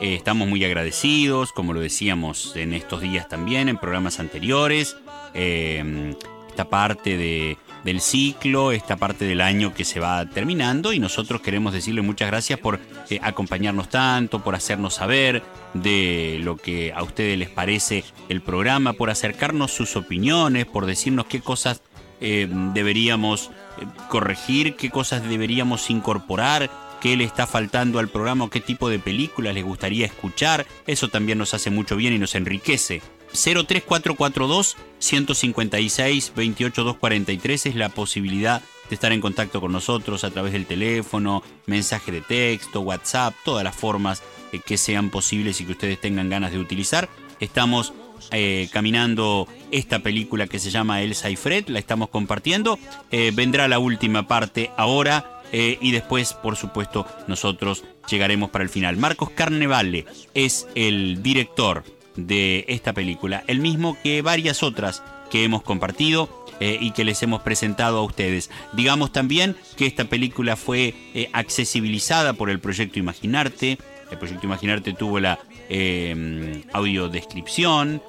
[0.00, 4.96] eh, estamos muy agradecidos, como lo decíamos en estos días también, en programas anteriores.
[5.34, 6.14] Eh,
[6.48, 11.40] esta parte de, del ciclo, esta parte del año que se va terminando y nosotros
[11.40, 15.42] queremos decirle muchas gracias por eh, acompañarnos tanto, por hacernos saber
[15.74, 21.26] de lo que a ustedes les parece el programa, por acercarnos sus opiniones, por decirnos
[21.26, 21.82] qué cosas
[22.20, 28.60] eh, deberíamos eh, corregir, qué cosas deberíamos incorporar, qué le está faltando al programa qué
[28.60, 30.66] tipo de películas les gustaría escuchar.
[30.86, 33.02] Eso también nos hace mucho bien y nos enriquece.
[33.32, 40.66] 03442 156 28243 es la posibilidad de estar en contacto con nosotros a través del
[40.66, 46.00] teléfono, mensaje de texto, WhatsApp, todas las formas eh, que sean posibles y que ustedes
[46.00, 47.08] tengan ganas de utilizar.
[47.40, 47.94] Estamos
[48.30, 52.78] eh, caminando esta película que se llama Elsa y Fred, la estamos compartiendo.
[53.10, 58.96] Eh, vendrá la última parte ahora y después, por supuesto, nosotros llegaremos para el final.
[58.96, 61.84] Marcos Carnevale es el director
[62.16, 66.28] de esta película, el mismo que varias otras que hemos compartido
[66.60, 68.50] eh, y que les hemos presentado a ustedes.
[68.74, 73.78] Digamos también que esta película fue eh, accesibilizada por el proyecto Imaginarte.
[74.10, 75.38] El proyecto Imaginarte tuvo la
[75.70, 78.02] eh, audiodescripción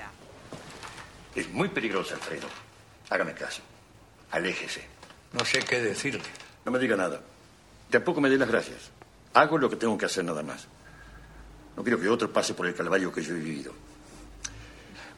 [1.34, 2.48] Es muy peligroso, Alfredo.
[3.08, 3.62] Hágame caso.
[4.32, 4.82] Aléjese.
[5.32, 6.22] No sé qué decirle.
[6.64, 7.20] No me diga nada.
[7.90, 8.90] Tampoco me dé las gracias.
[9.34, 10.66] Hago lo que tengo que hacer nada más.
[11.76, 13.72] No quiero que otro pase por el calvario que yo he vivido.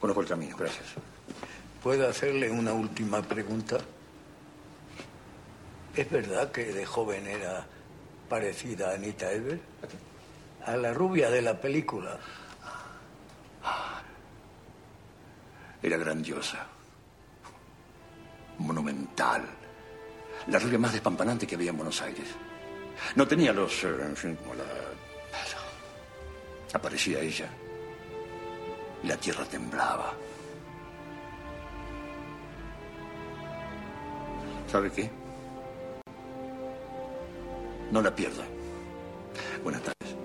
[0.05, 0.85] Conozco el camino, gracias.
[1.81, 3.79] ¿Puedo hacerle una última pregunta?
[5.95, 7.65] ¿Es verdad que de joven era
[8.29, 9.59] parecida a Anita Ever?
[10.63, 12.19] A la rubia de la película.
[15.81, 16.67] Era grandiosa.
[18.59, 19.43] Monumental.
[20.49, 22.27] La rubia más despampanante que había en Buenos Aires.
[23.15, 23.83] No tenía los...
[23.83, 24.65] eh, en fin, como la...
[26.73, 27.49] Aparecía ella.
[29.05, 30.15] Y la tierra temblaba.
[34.71, 35.11] ¿Sabe qué?
[37.91, 38.43] No la pierda.
[39.63, 40.15] Buenas tardes.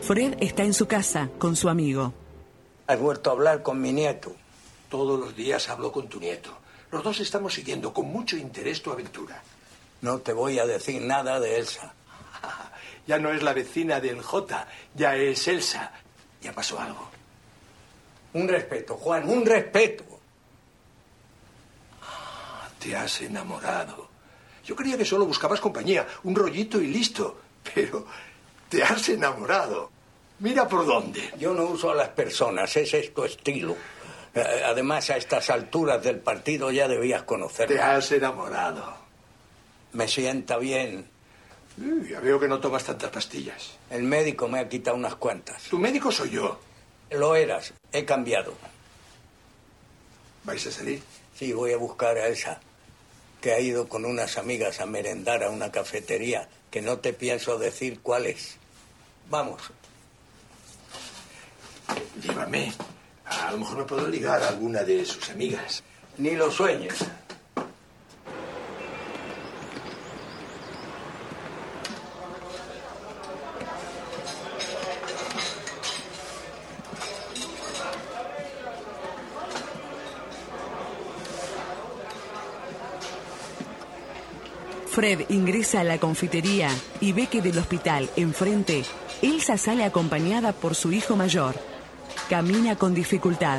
[0.00, 2.12] Fred está en su casa con su amigo.
[2.88, 4.34] ¿Has vuelto a hablar con mi nieto?
[4.90, 6.50] Todos los días hablo con tu nieto.
[6.90, 9.40] Los dos estamos siguiendo con mucho interés tu aventura.
[10.00, 11.94] No te voy a decir nada de Elsa.
[13.06, 15.92] Ya no es la vecina del J, ya es Elsa.
[16.40, 17.08] Ya pasó algo.
[18.34, 20.04] Un respeto, Juan, un respeto.
[22.78, 24.08] Te has enamorado.
[24.64, 27.40] Yo creía que solo buscabas compañía, un rollito y listo.
[27.74, 28.06] Pero
[28.68, 29.90] te has enamorado.
[30.40, 31.32] Mira por dónde.
[31.38, 33.76] Yo no uso a las personas, ese es tu estilo.
[34.34, 37.76] Eh, Además, a estas alturas del partido ya debías conocerme.
[37.76, 38.96] Te has enamorado.
[39.92, 41.11] Me sienta bien.
[41.76, 43.72] Mm, Ya veo que no tomas tantas pastillas.
[43.90, 45.62] El médico me ha quitado unas cuantas.
[45.64, 46.60] Tu médico soy yo.
[47.10, 48.54] Lo eras, he cambiado.
[50.44, 51.02] ¿Vais a salir?
[51.34, 52.60] Sí, voy a buscar a esa
[53.40, 57.58] que ha ido con unas amigas a merendar a una cafetería que no te pienso
[57.58, 58.56] decir cuál es.
[59.28, 59.62] Vamos.
[62.22, 62.72] Llévame.
[63.24, 65.82] A lo mejor me puedo ligar a alguna de sus amigas.
[66.18, 67.04] Ni lo sueñes.
[85.02, 86.68] Fred ingresa a la confitería
[87.00, 88.84] y ve que del hospital enfrente,
[89.20, 91.56] Elsa sale acompañada por su hijo mayor.
[92.30, 93.58] Camina con dificultad.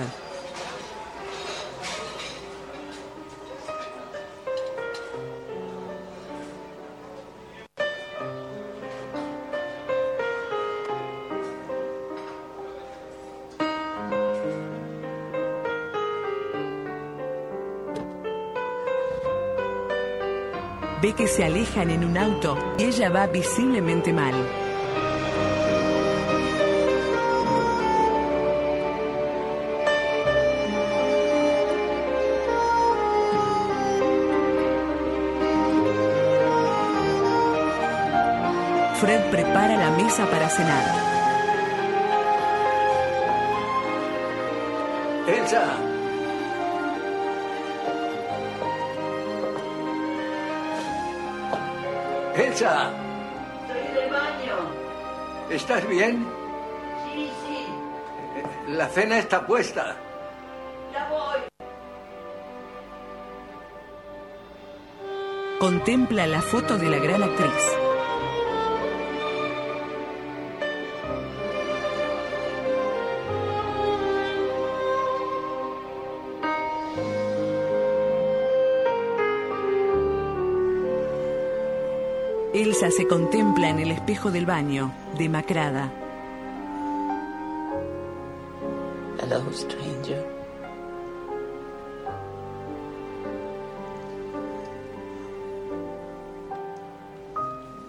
[21.36, 24.36] Se alejan en un auto y ella va visiblemente mal.
[39.02, 41.14] Fred prepara la mesa para cenar.
[52.36, 52.92] Elsa.
[55.50, 56.26] ¿Estás bien?
[57.14, 59.96] Sí, sí, La cena está puesta.
[60.92, 61.42] ya voy.
[65.60, 67.78] Contempla la foto de la gran actriz.
[82.96, 85.92] Se contempla en el espejo del baño, demacrada.
[89.20, 90.24] Hello, stranger.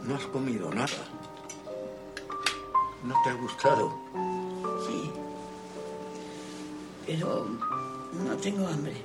[0.05, 0.88] No has comido nada.
[3.02, 3.92] ¿No te ha gustado?
[4.86, 5.12] Sí.
[7.07, 7.46] Pero
[8.24, 8.96] no tengo hambre.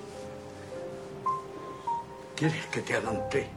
[2.37, 3.49] ¿Quieres que te haga un té?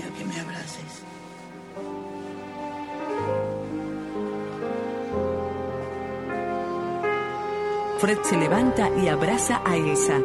[0.00, 1.02] Quiero que me abraces.
[7.98, 10.20] Fred se levanta y abraza a Elsa.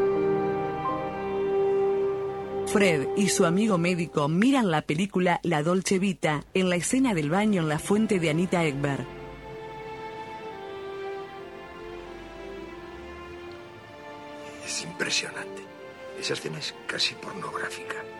[2.68, 7.32] Fred y su amigo médico miran la película La Dolce Vita en la escena del
[7.32, 9.08] baño en la fuente de Anita Ekberg.
[14.64, 15.64] Es impresionante.
[16.20, 18.13] Esa escena es casi pornográfica.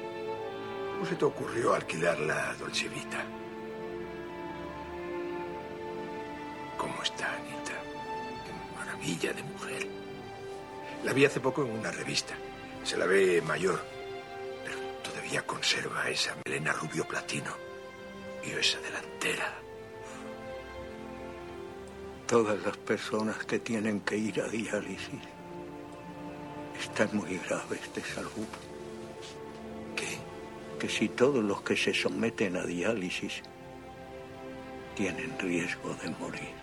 [1.04, 3.26] ¿Cómo se te ocurrió alquilar la Dolce Vita?
[6.78, 7.74] ¿Cómo está, Anita?
[8.46, 9.86] Qué maravilla de mujer.
[11.04, 12.36] La vi hace poco en una revista.
[12.86, 13.84] Se la ve mayor,
[14.64, 17.52] pero todavía conserva esa melena rubio platino
[18.46, 19.60] y esa delantera.
[22.28, 25.20] Todas las personas que tienen que ir a diálisis
[26.80, 28.48] están muy graves de salud.
[30.84, 33.42] Que si todos los que se someten a diálisis
[34.96, 36.54] tienen riesgo de morir.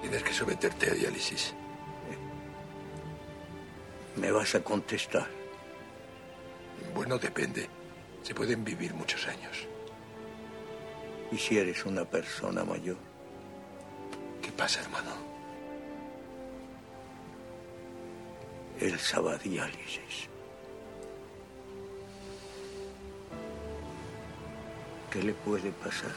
[0.00, 1.52] Tienes que someterte a diálisis.
[4.16, 5.26] ¿Me vas a contestar?
[6.94, 7.68] Bueno, depende.
[8.22, 9.66] Se pueden vivir muchos años.
[11.30, 12.96] ¿Y si eres una persona mayor?
[14.40, 15.12] ¿Qué pasa, hermano?
[18.80, 19.36] Elsa va
[25.16, 26.12] ¿Qué le puede pasar?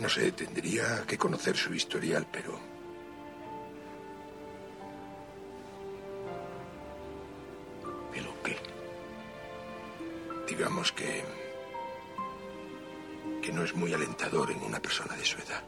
[0.00, 2.58] No sé, tendría que conocer su historial, pero...
[8.12, 8.56] ¿Pero qué?
[10.48, 11.22] Digamos que...
[13.40, 15.62] que no es muy alentador en una persona de su edad.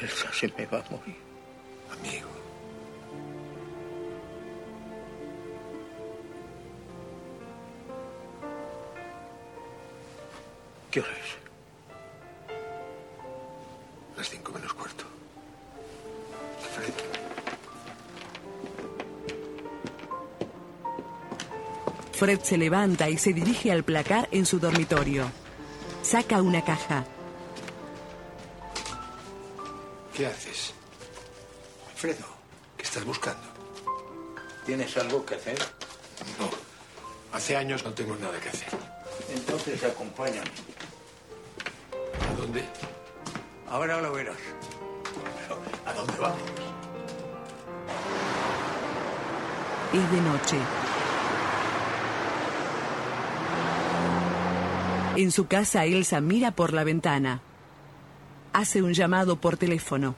[0.00, 1.16] Elsa se me va a morir.
[1.92, 2.37] Amigo.
[22.28, 25.32] Fred se levanta y se dirige al placar en su dormitorio.
[26.02, 27.06] Saca una caja.
[30.14, 30.74] ¿Qué haces?
[31.90, 32.26] Alfredo,
[32.76, 33.48] ¿qué estás buscando?
[34.66, 35.58] ¿Tienes algo que hacer?
[36.38, 36.50] No.
[37.32, 38.68] Hace años no tengo nada que hacer.
[39.34, 40.50] Entonces acompáñame.
[42.30, 42.62] ¿A dónde?
[43.70, 44.36] Ahora lo verás.
[45.86, 46.42] ¿A dónde vamos?
[49.94, 50.58] Es de noche.
[55.18, 57.40] En su casa, Elsa mira por la ventana.
[58.52, 60.14] Hace un llamado por teléfono.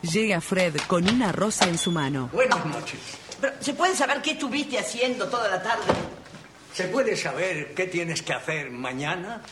[0.00, 2.30] Llega Fred con una rosa en su mano.
[2.32, 2.98] Buenas noches.
[3.42, 5.92] Pero, ¿Se puede saber qué estuviste haciendo toda la tarde?
[6.72, 9.42] ¿Se puede saber qué tienes que hacer mañana?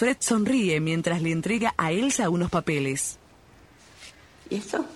[0.00, 3.18] Fred sonríe mientras le entrega a Elsa unos papeles.
[4.48, 4.86] ¿Y esto?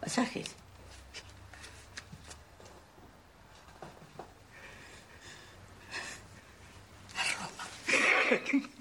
[0.00, 0.56] Pasajes.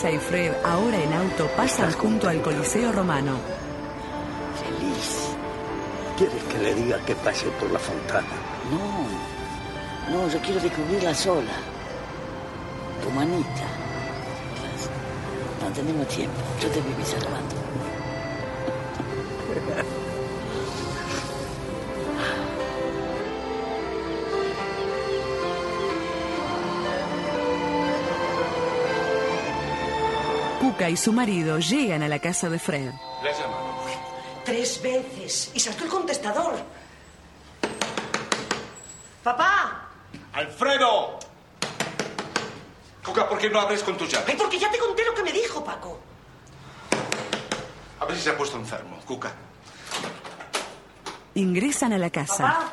[0.00, 3.36] Elsa y Fred, ahora en auto, pasan junto al Coliseo Romano.
[4.56, 5.28] Feliz.
[6.16, 8.26] ¿Quieres que le diga que pase por la fontana?
[8.70, 11.52] No, no, yo quiero descubrirla sola.
[13.02, 13.66] Tu manita.
[15.60, 16.40] No tenemos tiempo.
[16.62, 17.54] Yo te voy salvando.
[30.80, 32.90] Cuca y su marido llegan a la casa de Fred.
[33.22, 33.84] Le has llamado.
[34.46, 35.50] Tres veces.
[35.52, 36.54] Y saltó el contestador.
[39.22, 39.90] ¡Papá!
[40.32, 41.18] ¡Alfredo!
[43.04, 44.24] Cuca, ¿por qué no abres con tu llave?
[44.28, 46.00] Ay, porque ya te conté lo que me dijo, Paco.
[47.98, 49.34] A ver si se ha puesto enfermo, Cuca.
[51.34, 52.42] Ingresan a la casa.
[52.42, 52.72] Papá.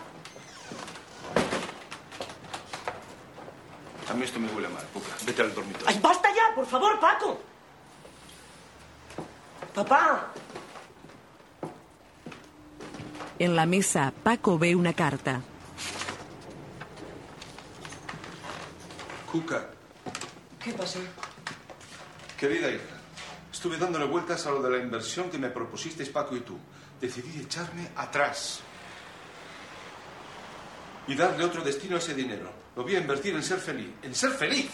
[4.09, 5.11] A mí esto me huele mal, Cuca.
[5.25, 5.89] Vete al dormitorio.
[5.89, 6.55] ¡Ay, basta ya!
[6.55, 7.56] Por favor, Paco.
[9.77, 10.33] Papá.
[13.37, 15.39] En la mesa, Paco ve una carta.
[19.31, 19.69] Cuca,
[20.63, 20.97] ¿Qué pasa?
[22.39, 22.97] querida hija,
[23.53, 26.57] estuve dándole vueltas a lo de la inversión que me propusisteis Paco y tú.
[26.99, 28.61] Decidí echarme atrás
[31.07, 32.49] y darle otro destino a ese dinero.
[32.75, 33.91] Lo voy a invertir en ser feliz.
[34.01, 34.71] ¡En ser feliz!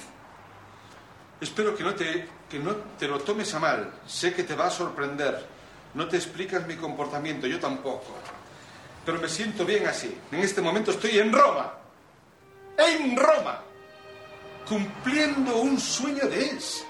[1.43, 3.91] Espero que no te, que no te lo tomes a mal.
[4.07, 5.45] Sé que te va a sorprender.
[5.93, 8.15] No te explicas mi comportamiento, yo tampoco.
[9.05, 10.17] Pero me siento bien así.
[10.31, 11.73] En este momento estoy en Roma.
[12.77, 13.61] ¡En Roma!
[14.65, 16.85] Cumpliendo un sueño de Es.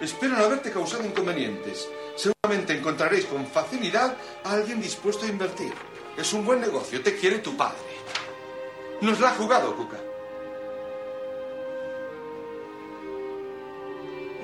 [0.00, 1.86] Espero no haberte causado inconvenientes.
[2.16, 5.74] Seguramente encontraréis con facilidad a alguien dispuesto a invertir.
[6.16, 7.76] Es un buen negocio, te quiere tu padre.
[9.02, 10.09] Nos la ha jugado, Cuca.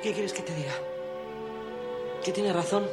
[0.03, 0.75] ¿Qué quieres que te diga?
[2.25, 2.87] Que tiene razón.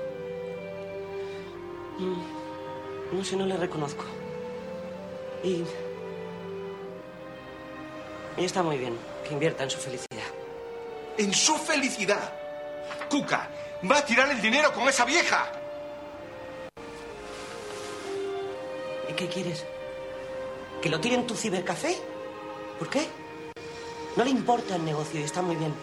[2.00, 4.04] Mm, No sé, no le reconozco.
[5.44, 5.64] Y...
[8.38, 8.98] Y está muy bien
[9.28, 10.24] que invierta en su felicidad.
[11.18, 12.34] En su felicidad.
[13.10, 13.48] Cuca,
[13.90, 15.52] va a tirar el dinero con esa vieja.
[19.10, 19.64] ¿Y qué quieres?
[20.82, 21.96] ¿Que lo tire en tu cibercafé?
[22.80, 23.06] ¿Por qué?
[24.16, 25.74] No le importa el negocio y está muy bien.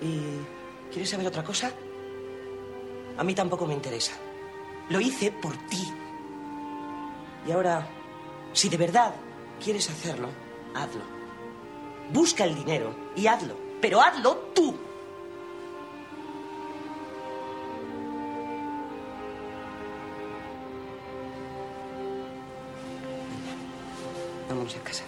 [0.00, 1.72] ¿Y quieres saber otra cosa?
[3.16, 4.12] A mí tampoco me interesa.
[4.88, 5.92] Lo hice por ti.
[7.46, 7.88] Y ahora,
[8.52, 9.14] si de verdad
[9.62, 10.28] quieres hacerlo,
[10.74, 11.02] hazlo.
[12.12, 13.56] Busca el dinero y hazlo.
[13.80, 14.76] Pero hazlo tú.
[24.48, 25.04] Vamos a casa.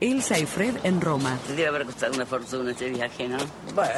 [0.00, 1.38] Elsa y Fred en Roma.
[1.46, 3.36] Te debe haber costado una fortuna este viaje, ¿no?
[3.74, 3.92] Bueno,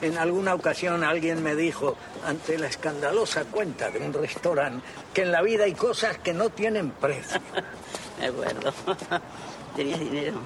[0.00, 5.32] en alguna ocasión alguien me dijo, ante la escandalosa cuenta de un restaurante, que en
[5.32, 7.40] la vida hay cosas que no tienen precio.
[8.20, 8.72] Me acuerdo.
[9.76, 10.36] ¿Tenías dinero?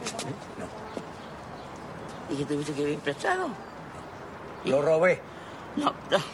[0.59, 0.67] No.
[2.35, 3.49] ¿Y que tuviste que vivir prestado?
[4.65, 5.21] Lo robé.
[5.77, 6.19] No, no.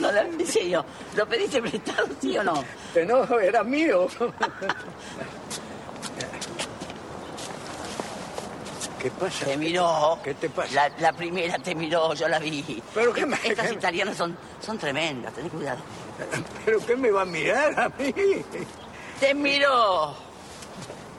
[0.00, 0.82] No, no, en serio.
[1.14, 2.64] ¿Lo pediste prestado, sí o no?
[2.94, 4.08] Que no, era mío.
[9.02, 9.44] ¿Qué pasa?
[9.46, 10.18] Te miró.
[10.22, 10.72] ¿Qué te pasa?
[10.74, 12.80] La, la primera te miró, yo la vi.
[12.94, 15.80] ¿Pero qué me- Estas qué- italianas son, son tremendas, ten cuidado.
[16.64, 18.14] ¿Pero qué me va a mirar a mí?
[19.18, 20.14] Te mirò!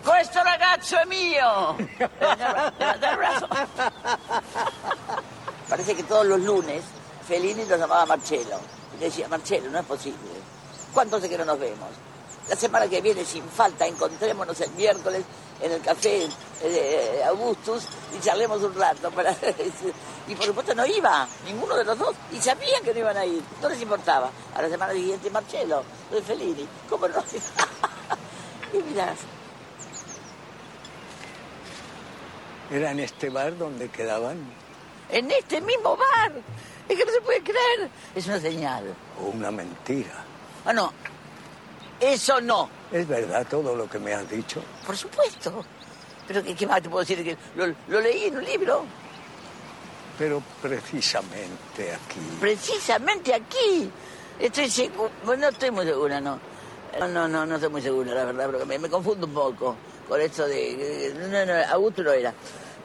[0.03, 1.75] Questo ragazzo è mio!
[5.69, 6.83] Parece que todos los lunes
[7.27, 8.59] Fellini lo llamaba Marcelo.
[8.95, 10.17] Y le decía, Marcelo, no es posible.
[10.93, 11.89] ¿Cuánto hace que no nos vemos?
[12.49, 15.23] La semana que viene, sin falta, encontrémonos el miércoles
[15.63, 16.27] en el café
[16.61, 17.85] eh, Augustus
[18.15, 19.09] y charlemos un rato.
[19.11, 19.31] Para...
[20.27, 22.15] y por supuesto no iba, ninguno de los dos.
[22.31, 24.29] Y sabían que no iban a ir, no les importaba.
[24.55, 26.67] A la semana siguiente, Marcelo, de Fellini.
[26.89, 27.15] ¿Cómo no?
[28.73, 29.17] y mirás,
[32.69, 34.37] Era en este bar donde quedaban.
[35.09, 36.31] en este mismo bar.
[36.89, 37.89] Es que no se puede creer.
[38.13, 38.93] Es una señal.
[39.21, 40.25] O una mentira.
[40.65, 40.91] Ah, no.
[42.03, 42.69] Eso no.
[42.91, 44.61] ¿Es verdad todo lo que me has dicho?
[44.85, 45.63] Por supuesto.
[46.27, 47.23] Pero ¿qué, qué más te puedo decir?
[47.23, 48.85] Que lo, lo leí en un libro.
[50.17, 52.19] Pero precisamente aquí.
[52.39, 53.89] Precisamente aquí.
[54.39, 55.11] Estoy segura.
[55.23, 56.39] Bueno, no estoy muy segura, no.
[56.99, 59.75] No, no, no, no estoy muy segura, la verdad, porque me, me confundo un poco
[60.07, 61.13] con esto de.
[61.31, 62.33] No, no, Augusto no era.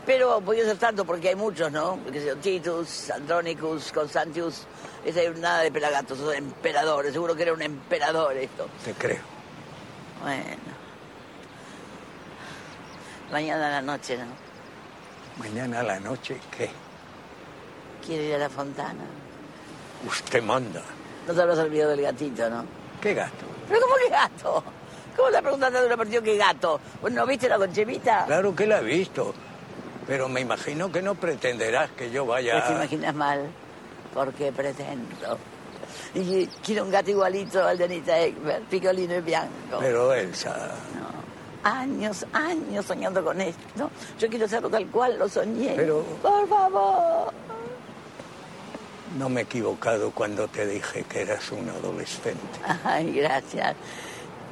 [0.06, 1.98] Pero podía ser tanto porque hay muchos, ¿no?
[2.40, 4.62] Titus, Andronicus, Constantius.
[5.04, 7.12] Ese es nada de pelagatos, son emperadores.
[7.12, 8.68] Seguro que era un emperador esto.
[8.84, 9.20] Te creo.
[10.22, 10.68] Bueno.
[13.32, 14.26] Mañana a la noche, ¿no?
[15.38, 16.70] Mañana a la noche, ¿qué?
[18.04, 19.04] Quiero ir a la fontana.
[20.06, 20.82] Usted manda.
[21.26, 22.64] No te habrás olvidado del gatito, ¿no?
[23.00, 23.44] ¿Qué gato?
[23.68, 24.64] ¿Pero cómo que gato?
[25.16, 26.80] ¿Cómo te preguntaste de una partido qué gato?
[27.02, 28.24] ¿Vos no viste la conchevita?
[28.26, 29.34] Claro que la he visto.
[30.06, 32.66] Pero me imagino que no pretenderás que yo vaya...
[32.66, 33.46] Te imaginas mal,
[34.14, 35.38] porque pretendo.
[36.14, 39.78] Y quiero un gato igualito al de Anita Ekberg, picolino y bianco.
[39.80, 40.70] Pero Elsa...
[41.64, 43.90] Años, años soñando con esto.
[44.18, 45.72] Yo quiero hacerlo tal cual lo soñé.
[45.76, 47.32] Pero- Por favor.
[49.18, 52.40] No me he equivocado cuando te dije que eras un adolescente.
[52.84, 53.74] Ay, gracias.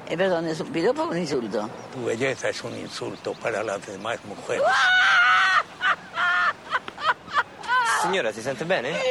[0.09, 1.69] Eh, perdón, ¿es un piropo o un insulto?
[1.95, 4.63] Tu belleza es un insulto para las demás mujeres.
[8.03, 8.93] Signora, si sente bene?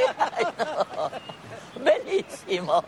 [0.58, 1.12] No.
[1.84, 2.84] Benissimo.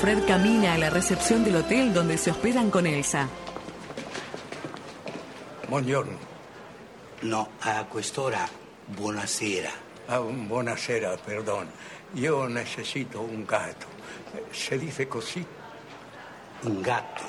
[0.00, 3.28] Fred camina a la recepción del hotel donde se hospedan con Elsa.
[5.68, 6.18] Buongiorno.
[7.22, 8.48] No, a quest'ora
[8.96, 9.70] buonasera.
[10.08, 11.68] Ah, buonasera, perdón.
[12.14, 13.86] Yo necesito un gato.
[14.52, 15.44] ¿Se dice così?
[16.62, 17.22] Un gatto?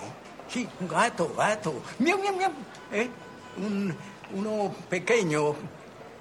[0.48, 1.82] Sí, un gato, gato.
[2.00, 2.52] Miau, miau, miau.
[2.92, 3.10] ¿Eh?
[3.58, 3.94] Un,
[4.34, 5.56] uno pequeño,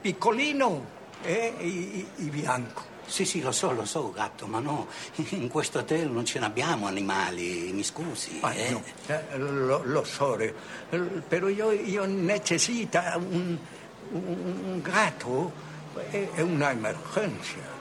[0.02, 0.82] piccolino
[1.24, 1.54] eh?
[1.60, 2.88] y, y- y bianco.
[3.06, 4.86] Sì, sì, lo so, lo so, gatto, ma no,
[5.30, 8.38] in questo hotel non ce ne abbiamo animali, mi scusi.
[8.40, 8.70] Ah, eh?
[8.70, 10.54] no, eh, lo, lo so, eh,
[11.26, 13.58] pero yo, yo necesito un,
[14.12, 15.68] un, gato.
[16.08, 17.78] È, è una emergenza.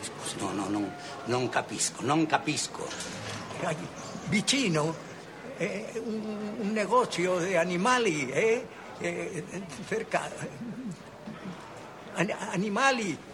[0.00, 0.92] Scusi, no, no, no,
[1.24, 2.86] non capisco, non capisco.
[4.28, 4.94] Vicino
[5.58, 8.66] eh, un, un negozio di animali, eh,
[8.98, 9.44] eh,
[9.86, 10.30] cerca.
[12.14, 13.26] An- animali.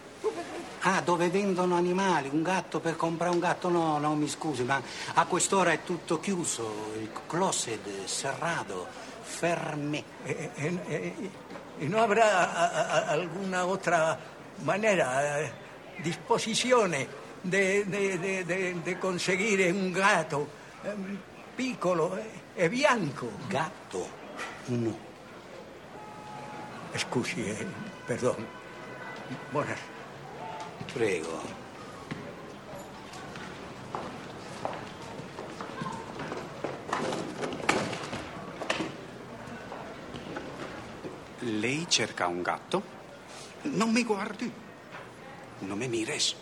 [0.87, 3.69] Ah, dove vendono animali, un gatto per comprare un gatto?
[3.69, 4.79] No, no, mi scusi, ma
[5.15, 8.85] a quest'ora è tutto chiuso, il closet serrato,
[9.21, 10.03] ferme.
[10.23, 11.13] Eh, eh,
[11.79, 14.17] ¿Y no habrá a- a- a- alguna otra
[14.63, 15.51] manera, eh,
[16.03, 17.07] disposizione
[17.43, 20.47] de, de- de- de- de conseguire un gatto
[20.83, 20.93] eh,
[21.55, 22.23] piccolo eh,
[22.55, 23.29] e bianco?
[23.49, 24.07] Gatto?
[24.67, 24.95] No.
[26.97, 27.67] Scusi, eh,
[28.07, 28.37] perdon.
[29.51, 29.79] Buonas.
[30.93, 31.41] Prego.
[41.45, 42.81] Lei cerca un gatto?
[43.63, 44.51] Non mi guardi.
[45.59, 46.35] Non mi mires.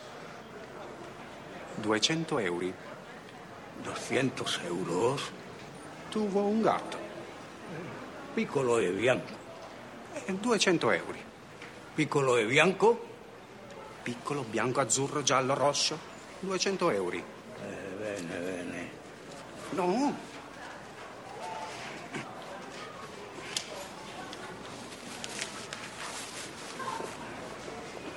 [1.75, 2.71] 200 euro.
[3.81, 5.31] 200 euros?
[6.09, 6.97] Tu vuoi un gatto?
[8.33, 9.33] Piccolo e bianco.
[10.25, 11.17] 200 euro.
[11.93, 13.07] Piccolo e bianco?
[14.03, 15.99] Piccolo, bianco, azzurro, giallo, rosso.
[16.39, 17.17] 200 euro.
[17.17, 17.23] Eh,
[17.99, 18.89] bene, bene.
[19.71, 20.15] No.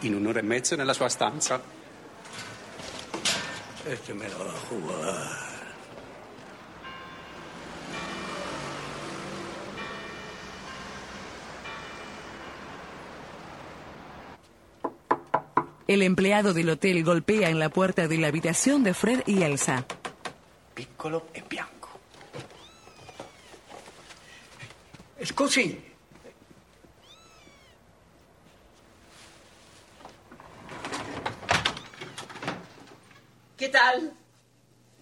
[0.00, 1.60] In un'ora e mezzo nella sua stanza.
[3.84, 5.46] Este me lo va a jugar.
[15.86, 19.86] El empleado del hotel golpea en la puerta de la habitación de Fred y Elsa.
[20.74, 22.00] Piccolo e bianco.
[25.24, 25.85] Scusi.
[33.56, 34.12] ¿Qué tal?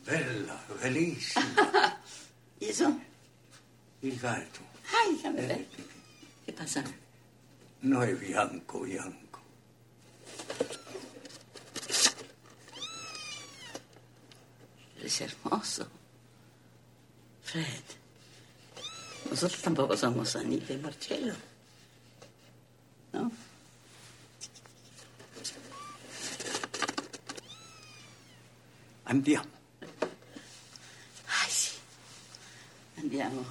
[0.07, 2.01] Bella, bellissima.
[2.61, 2.97] ¿Y eso?
[4.03, 4.61] Il gatto.
[4.93, 5.67] Ay, déjame ver.
[6.47, 6.85] ¿Qué pasa?
[7.83, 9.41] No è bianco, bianco.
[15.03, 15.89] Es hermoso.
[17.43, 17.85] Fred.
[19.31, 21.35] Nosotros tampoco somos Anita y Marcello.
[23.13, 23.31] ¿No?
[29.15, 29.47] Andiamo.
[31.41, 31.71] Ay, sí.
[32.99, 33.45] Andiamo.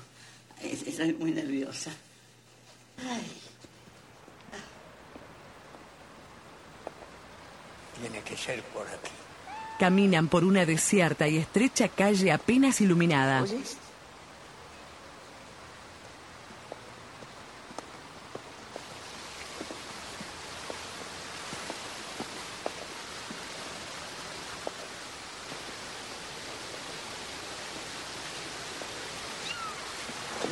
[0.61, 1.89] Es- Estoy muy nerviosa.
[3.09, 3.24] Ay.
[8.01, 9.11] Tiene que ser por aquí.
[9.80, 13.43] Caminan por una desierta y estrecha calle apenas iluminada.
[13.43, 13.78] ¿Oyes?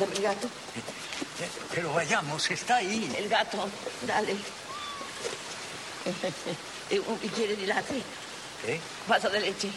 [0.02, 0.48] Dame el gato.
[1.72, 3.14] Pero vayamos, está ahí.
[3.16, 3.68] El gato,
[4.04, 4.32] dale.
[7.22, 8.02] ¿Y quiere dilate?
[8.66, 8.80] ¿Eh?
[9.06, 9.70] Vaso de leche.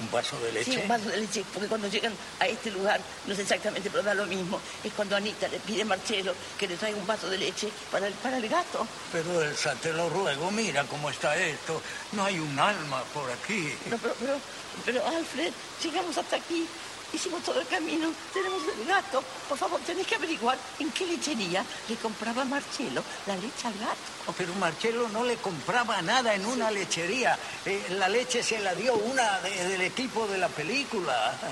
[0.00, 0.72] ¿Un vaso de leche?
[0.72, 4.02] Sí, un vaso de leche, porque cuando llegan a este lugar, no sé exactamente, pero
[4.02, 4.58] da lo mismo.
[4.82, 8.06] Es cuando Anita le pide a Marcelo que le traiga un vaso de leche para
[8.06, 8.86] el, para el gato.
[9.12, 11.82] Pero Elsa, te lo ruego, mira cómo está esto.
[12.12, 13.70] No hay un alma por aquí.
[13.90, 14.40] No, pero, pero,
[14.86, 15.52] pero, Alfred,
[15.82, 16.66] llegamos hasta aquí.
[17.12, 19.22] Hicimos todo el camino, tenemos el gato.
[19.48, 23.96] Por favor, tenés que averiguar en qué lechería le compraba Marcelo la leche al gato.
[24.26, 27.38] Oh, pero Marcelo no le compraba nada en una lechería.
[27.64, 31.34] Eh, la leche se la dio una de- del equipo de la película.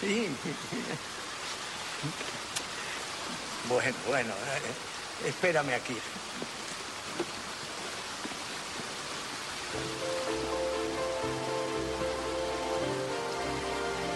[0.00, 0.28] Sí.
[3.68, 5.96] Bueno, bueno, eh, espérame aquí.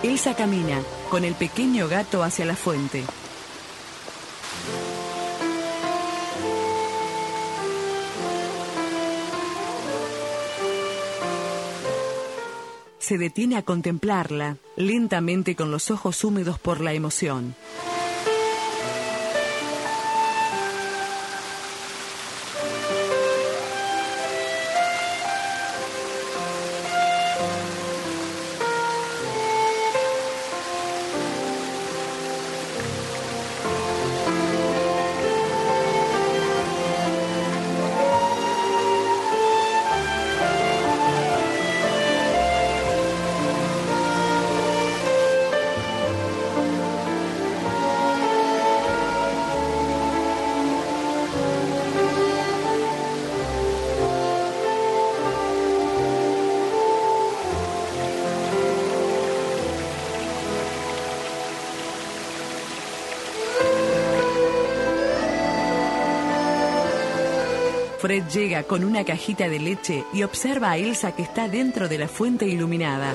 [0.02, 0.80] Elsa camina
[1.10, 3.02] con el pequeño gato hacia la fuente.
[13.00, 17.56] Se detiene a contemplarla, lentamente con los ojos húmedos por la emoción.
[68.08, 71.98] Fred llega con una cajita de leche y observa a Elsa que está dentro de
[71.98, 73.12] la fuente iluminada.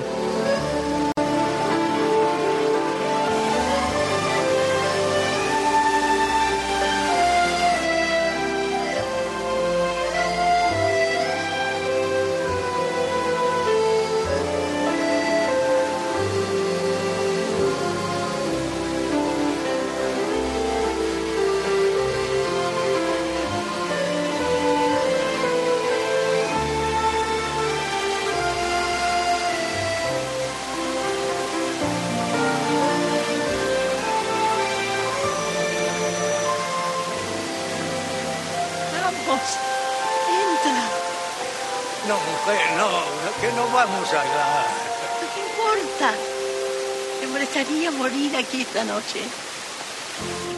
[48.84, 49.20] Noche.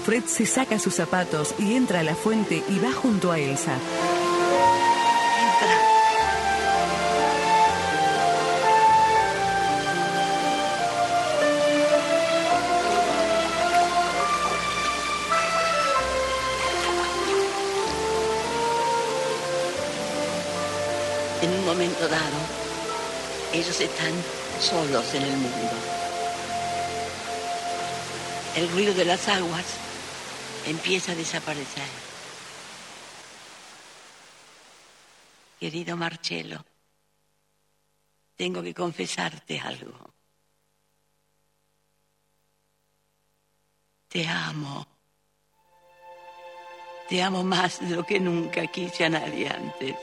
[0.04, 3.76] Fred se saca sus zapatos y entra a la fuente y va junto a Elsa.
[21.42, 22.22] En un momento dado,
[23.52, 24.12] ellos están
[24.60, 25.95] solos en el mundo.
[28.56, 29.66] El ruido de las aguas
[30.66, 31.86] empieza a desaparecer.
[35.60, 36.64] Querido Marcelo,
[38.34, 40.14] tengo que confesarte algo.
[44.08, 44.86] Te amo.
[47.10, 49.94] Te amo más de lo que nunca quise a nadie antes.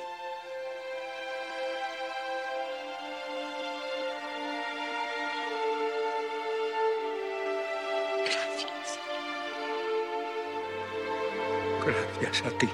[12.24, 12.70] Gracias a ti.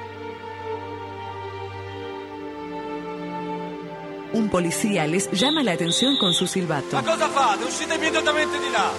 [4.32, 6.96] Un policía les llama la atención con su silbato.
[6.96, 7.66] Ma cosa fate?
[7.66, 8.92] Uscite immediatamente di là!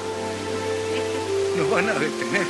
[1.57, 2.47] Nos van a detener.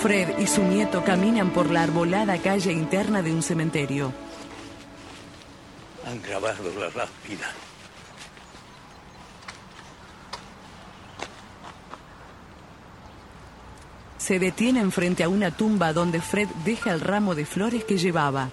[0.04, 4.12] Fred y su nieto caminan por la arbolada calle interna de un cementerio.
[6.06, 7.48] Han grabado la lápida.
[14.18, 18.50] Se detienen frente a una tumba donde Fred deja el ramo de flores que llevaba.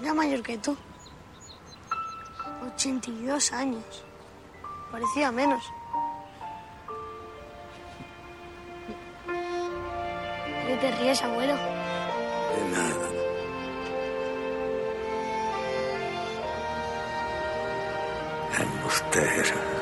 [0.00, 0.76] Era mayor que tú.
[2.76, 4.04] 82 años.
[4.92, 5.64] Parecía menos.
[10.74, 11.54] Qué te ríes, abuelo?
[11.54, 13.10] De nada.
[18.58, 19.74] Embustero.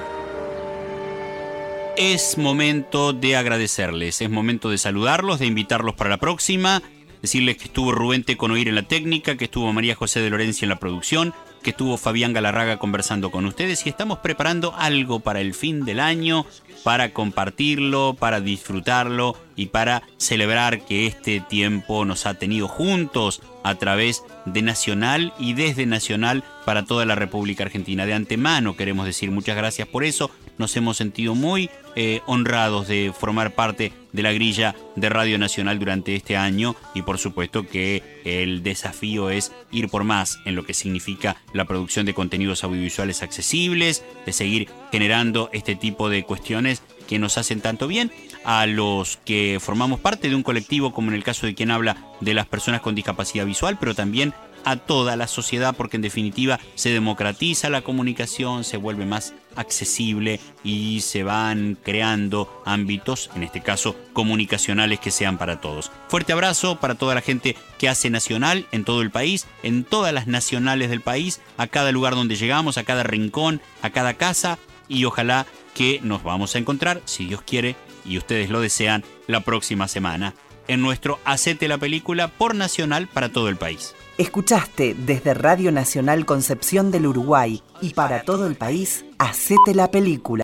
[1.97, 6.83] Es momento de agradecerles, es momento de saludarlos, de invitarlos para la próxima,
[7.21, 10.71] decirles que estuvo Rubén Teconoir en la técnica, que estuvo María José de Lorencia en
[10.71, 15.55] la producción, que estuvo Fabián Galarraga conversando con ustedes y estamos preparando algo para el
[15.55, 16.45] fin del año,
[16.83, 23.77] para compartirlo, para disfrutarlo y para celebrar que este tiempo nos ha tenido juntos a
[23.77, 28.07] través de Nacional y desde Nacional para toda la República Argentina.
[28.07, 30.31] De antemano queremos decir muchas gracias por eso.
[30.59, 35.79] Nos hemos sentido muy eh, honrados de formar parte de la grilla de Radio Nacional
[35.79, 40.65] durante este año y por supuesto que el desafío es ir por más en lo
[40.65, 46.83] que significa la producción de contenidos audiovisuales accesibles, de seguir generando este tipo de cuestiones
[47.09, 48.13] que nos hacen tanto bien
[48.45, 51.97] a los que formamos parte de un colectivo, como en el caso de quien habla
[52.21, 54.35] de las personas con discapacidad visual, pero también
[54.65, 60.41] a toda la sociedad, porque en definitiva se democratiza la comunicación, se vuelve más accesible
[60.65, 65.91] y se van creando ámbitos, en este caso comunicacionales, que sean para todos.
[66.09, 70.13] Fuerte abrazo para toda la gente que hace nacional en todo el país, en todas
[70.13, 74.59] las nacionales del país, a cada lugar donde llegamos, a cada rincón, a cada casa
[74.89, 79.41] y ojalá que nos vamos a encontrar, si Dios quiere y ustedes lo desean, la
[79.41, 80.35] próxima semana
[80.69, 83.95] en nuestro Hacete la Película por Nacional para todo el país.
[84.19, 90.42] Escuchaste desde Radio Nacional Concepción del Uruguay y para todo el país, Hacete la Película.